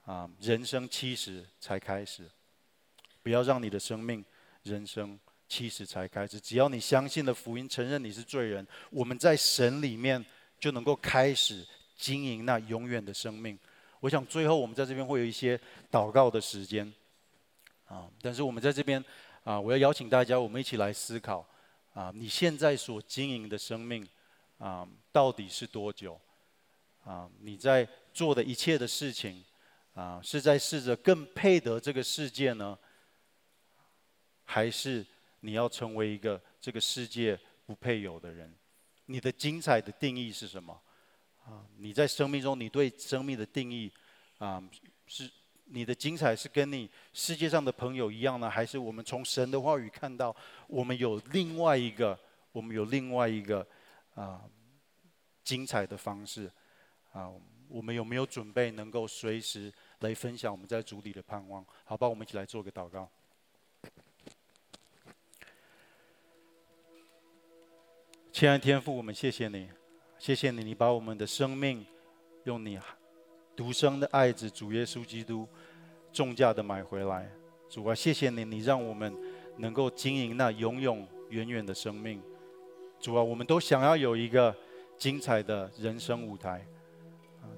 [0.04, 2.28] 啊，人生七十才开始。
[3.22, 4.24] 不要让你的生命
[4.62, 6.40] 人生七十才开始。
[6.40, 10.24] 只要你相信了福音，承认你是罪人，我们在神里面
[10.58, 13.58] 就能够开始经营那永远的生命。
[14.00, 15.58] 我想最后我们在这边会有一些
[15.90, 16.92] 祷告的时间
[17.86, 19.04] 啊，但是我们在这边
[19.44, 21.46] 啊，我要邀请大家，我们一起来思考
[21.94, 24.06] 啊，你现在所经营的生命。
[24.58, 26.20] 啊，到底是多久？
[27.04, 29.44] 啊，你在做的一切的事情，
[29.94, 32.76] 啊，是在试着更配得这个世界呢，
[34.42, 35.06] 还是
[35.42, 38.52] 你要成为一个这个世界不配有的人？
[39.06, 40.76] 你的精彩的定义是什么？
[41.48, 43.90] 啊，你在生命中，你对生命的定义，
[44.36, 44.62] 啊，
[45.06, 45.30] 是
[45.64, 50.34] 你的精彩是跟你世界上的朋友一样呢，还是我们从神的话语看到，
[50.66, 52.18] 我们有另外一个，
[52.52, 53.66] 我们有另外一个？
[54.14, 54.42] 啊，
[55.44, 56.50] 精彩的方式
[57.12, 57.30] 啊，
[57.68, 61.64] 我们有没有准备能够随时来分享我们在主里的盼望？
[61.84, 63.08] 好吧，我们一起来做个祷告。
[68.32, 69.70] 亲爱的天父，我们谢谢你，
[70.18, 71.86] 谢谢你，你把我们的生命
[72.44, 72.78] 用你
[73.54, 75.46] 独生的爱子主耶稣基督
[76.12, 77.30] 重价的买回来。
[77.68, 79.14] 主啊，谢谢你，你让我们
[79.58, 82.20] 能够经营那永永远远的生命。
[82.98, 84.54] 主啊，我们都想要有一个
[84.96, 86.66] 精彩的人生舞台，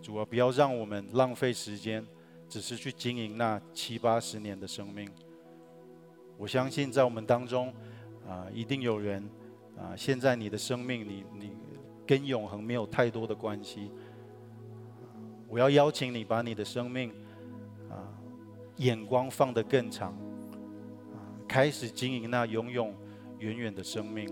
[0.03, 2.07] 主啊，不要让我们浪费时间，
[2.47, 5.11] 只是去经营那七八十年的生命。
[6.37, 7.73] 我相信在我们当中，
[8.29, 9.27] 啊，一定有人，
[9.79, 11.53] 啊，现在你的生命，你你
[12.11, 13.89] 跟永恒没有太多的关系。
[15.47, 17.13] 我要邀请你把你的生命，
[17.89, 18.03] 啊，
[18.79, 20.13] 眼光放得更长，
[21.47, 22.93] 开始经营那永永
[23.39, 24.29] 远远的生命。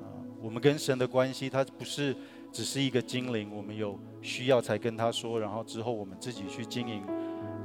[0.00, 0.08] 啊
[0.40, 2.16] 我们跟神的关系，他不是
[2.50, 7.02] 只是一个精灵，我们有需要才跟他说，然后之后我们自己去经营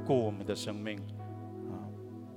[0.04, 0.98] 过我们的生命。
[1.70, 1.88] 啊，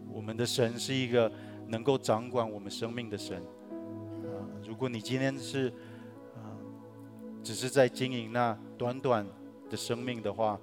[0.09, 1.29] 我们的神是一个
[1.67, 3.35] 能够掌管我们生命的神。
[3.37, 5.73] 啊，如果你今天是，
[7.43, 9.27] 只是在经营那短短
[9.69, 10.59] 的生命的话，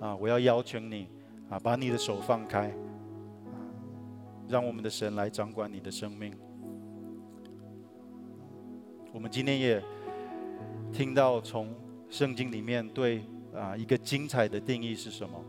[0.00, 1.08] 啊，我要邀请你
[1.48, 2.74] 啊，把你的手放开，
[4.48, 6.34] 让我们的神来掌管你的生命。
[9.12, 9.80] 我们今天也
[10.92, 11.72] 听到从
[12.10, 13.24] 圣经里面对
[13.54, 15.40] 啊一个精彩的定义是什么？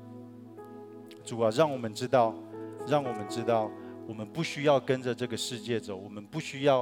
[1.24, 2.36] 主啊，让我们知道，
[2.88, 3.72] 让我们知道，
[4.08, 6.82] 我们不需要跟着这个世界走，我们不需要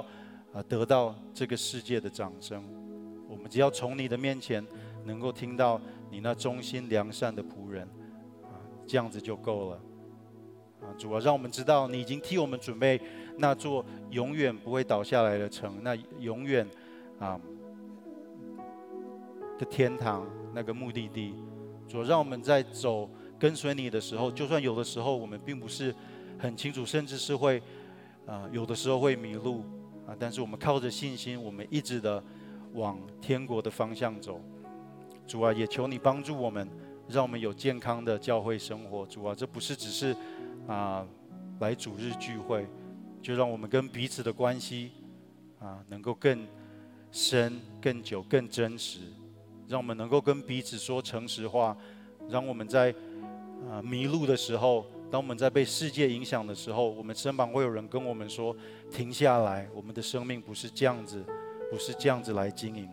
[0.51, 2.61] 啊得到这个世界的掌声，
[3.35, 4.63] 我们只要从你的面前
[5.05, 5.81] 能够听到
[6.11, 7.83] 你那忠心良善的仆人，
[8.43, 8.53] 啊，
[8.85, 9.81] 这样子就够了。
[10.81, 13.01] 啊，主啊，让我们知道你已经替我们准备
[13.37, 16.67] 那座永远不会倒下来的城，那永远
[17.19, 17.39] 啊
[19.57, 21.33] 的天堂，那个目的地。
[21.87, 23.09] 主啊，让我们在走
[23.39, 25.93] 跟随你的时候，就算有的时候我们并不是
[26.37, 27.61] 很清楚，甚至是会
[28.25, 29.63] 啊有的时候会迷路
[30.05, 32.21] 啊，但是我们靠着信心，我们一直的
[32.73, 34.41] 往天国的方向走。
[35.25, 36.67] 主啊，也求你帮助我们，
[37.07, 39.05] 让我们有健康的教会生活。
[39.05, 40.15] 主啊，这不是只是。
[40.65, 41.05] 啊，
[41.59, 42.65] 来主日聚会，
[43.21, 44.91] 就让我们跟彼此的关系
[45.59, 46.47] 啊，能够更
[47.11, 49.01] 深、更久、更真实。
[49.67, 51.75] 让我们能够跟彼此说诚实话。
[52.29, 52.95] 让我们在
[53.69, 58.55] 啊迷路的时候，当我们在被世界影响的时候，我们身旁会有人跟我们说
[58.89, 61.21] ：“停下来，我们的生命不是这样子，
[61.73, 62.87] 不是这样子来经营。”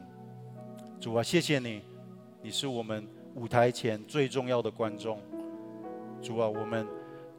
[0.99, 1.83] 主啊，谢谢你，
[2.41, 5.21] 你是我们舞台前最重要的观众。
[6.23, 6.87] 主啊，我们。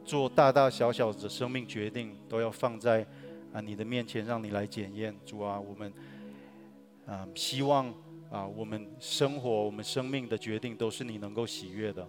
[0.04, 3.06] 做大大小小的生命决定，都要放在
[3.52, 5.14] 啊你的面前，让你来检验。
[5.24, 5.92] 主啊，我们
[7.06, 7.86] 啊希望
[8.28, 12.04] 啊我们生活、我们生命的决定都是你能够喜悦的。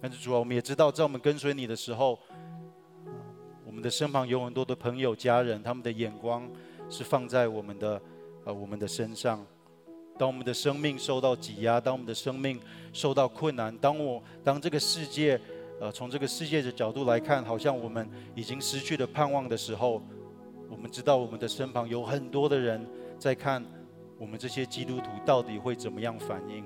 [0.00, 2.18] 但是主啊，我们也知道，在我们跟随你的时候，
[3.66, 6.50] 我们的身旁有很多的朋友、家人，他们的眼光
[6.88, 8.00] 是放在我们的
[8.44, 9.44] 啊我们的身上。
[10.18, 12.60] 当我们的生命受到挤压，当我们的生命
[12.92, 15.40] 受到困难，当我当这个世界。
[15.80, 20.00] 呃，从这个世界的角度来看，好像我们已经失去了盼望的时候，
[20.70, 22.86] 我们知道我们的身旁有很多的人
[23.18, 23.64] 在看
[24.16, 26.64] 我们这些基督徒到底会怎么样反应。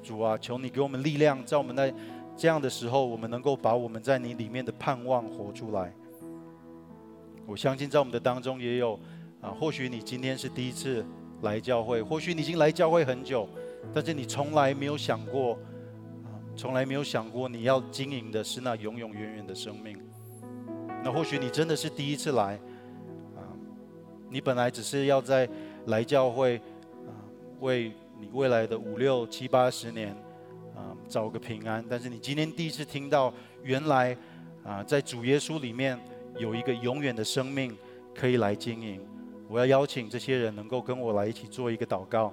[0.00, 1.92] 主啊，求你给我们力量，在我们在
[2.36, 5.92] 这样的时候，我们能够把我们在你里面的盼望活出来。
[7.46, 8.96] 我相信在我们的当中也有
[9.40, 11.04] 啊，或许你今天是第一次
[11.42, 13.48] 来教会，或许你已经来教会很久，
[13.94, 15.58] 但是你从来没有想过。
[16.56, 19.96] 从来没有想过你要经营的是那永永远远的生命。
[21.02, 22.54] 那或许你真的是第一次来，
[23.34, 23.40] 啊，
[24.28, 25.48] 你本来只是要在
[25.86, 26.56] 来教会，
[27.06, 27.16] 啊，
[27.60, 30.10] 为你未来的五六七八十年，
[30.74, 31.82] 啊，找个平安。
[31.88, 33.32] 但是你今天第一次听到，
[33.62, 34.14] 原来，
[34.62, 35.98] 啊，在主耶稣里面
[36.36, 37.74] 有一个永远的生命
[38.14, 39.00] 可以来经营。
[39.50, 42.32] 我要邀请这些人能够跟我来一起做一个祷告，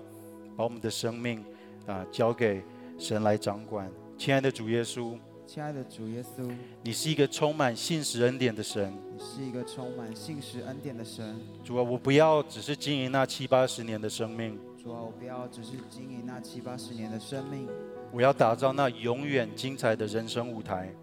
[0.55, 1.43] 把我们的生命，
[1.87, 2.61] 啊，交给
[2.99, 3.91] 神来掌管。
[4.19, 6.47] 亲爱的主耶稣，亲爱的主耶稣，
[6.83, 8.93] 你是一个充满信实恩典的神。
[9.11, 11.39] 你是一个充满信实恩典的神。
[11.63, 14.55] 主啊，我不要只是经营那七八十年的生命。
[14.77, 17.67] 主啊，我不要只是经营那七八十年的生命。
[18.11, 20.93] 我要打造那永远精彩的人生舞台。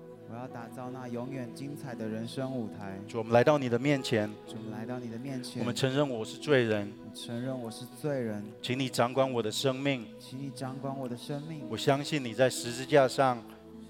[0.44, 2.98] 我要打造那永远精彩的人生舞台。
[3.08, 4.28] 主，我们来到你的面前。
[4.46, 5.58] 主，我们来到你的面前。
[5.60, 6.92] 我们承认我是罪人。
[7.14, 8.44] 承认我是罪人。
[8.60, 10.06] 请你掌管我的生命。
[10.20, 11.62] 请你掌管我的生命。
[11.70, 13.42] 我相信你在十字架上。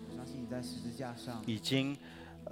[0.08, 1.42] 我相信你在十字架上。
[1.44, 1.96] 已经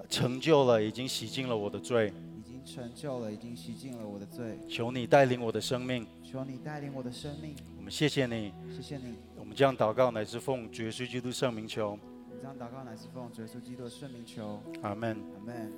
[0.09, 2.13] 成就了，已经洗净了我的罪。
[2.37, 4.59] 已经成就了，已经洗净了我的罪。
[4.69, 6.05] 求你带领我的生命。
[6.25, 7.55] 求你带领我的生命。
[7.79, 8.53] 我们谢谢你。
[8.69, 9.15] 谢谢你。
[9.37, 11.97] 我们这样祷告，乃是奉主耶稣基督圣名求。
[12.43, 14.61] 这样祷告乃是奉耶稣基督的圣名求。
[14.83, 15.17] 阿门。
[15.39, 15.73] 阿门。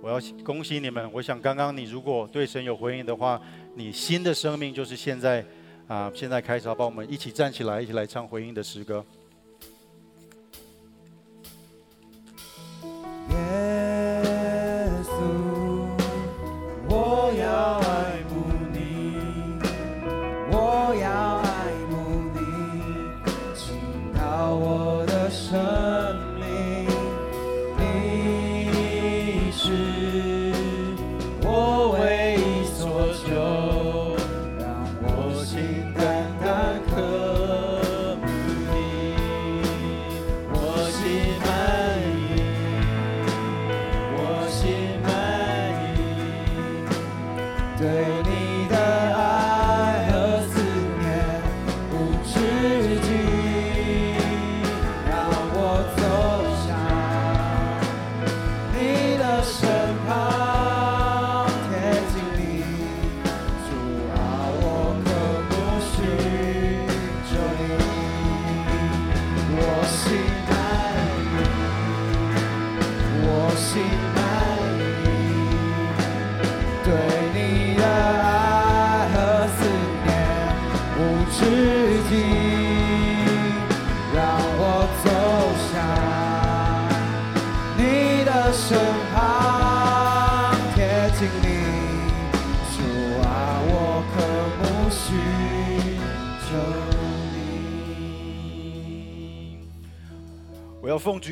[0.00, 1.12] 我要恭喜你们。
[1.12, 3.38] 我想刚刚你如果对神有回应的话，
[3.74, 5.44] 你新的生命就是现在
[5.86, 9.04] 啊，现在开始，好，帮我们一起站起来，一起来唱回应的诗歌。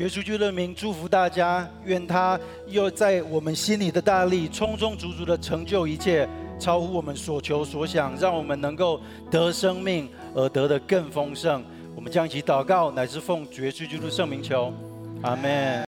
[0.09, 6.27] 稣基督的名祝福大家，愿他又在我们心里的大力，充充足足的成就一切，
[6.59, 8.99] 超乎我们所求所想，让我们能够
[9.29, 11.63] 得生命而得的更丰盛。
[11.95, 14.73] 我们将一起祷告，乃是奉主耶稣基督圣名求，
[15.21, 15.83] 阿门。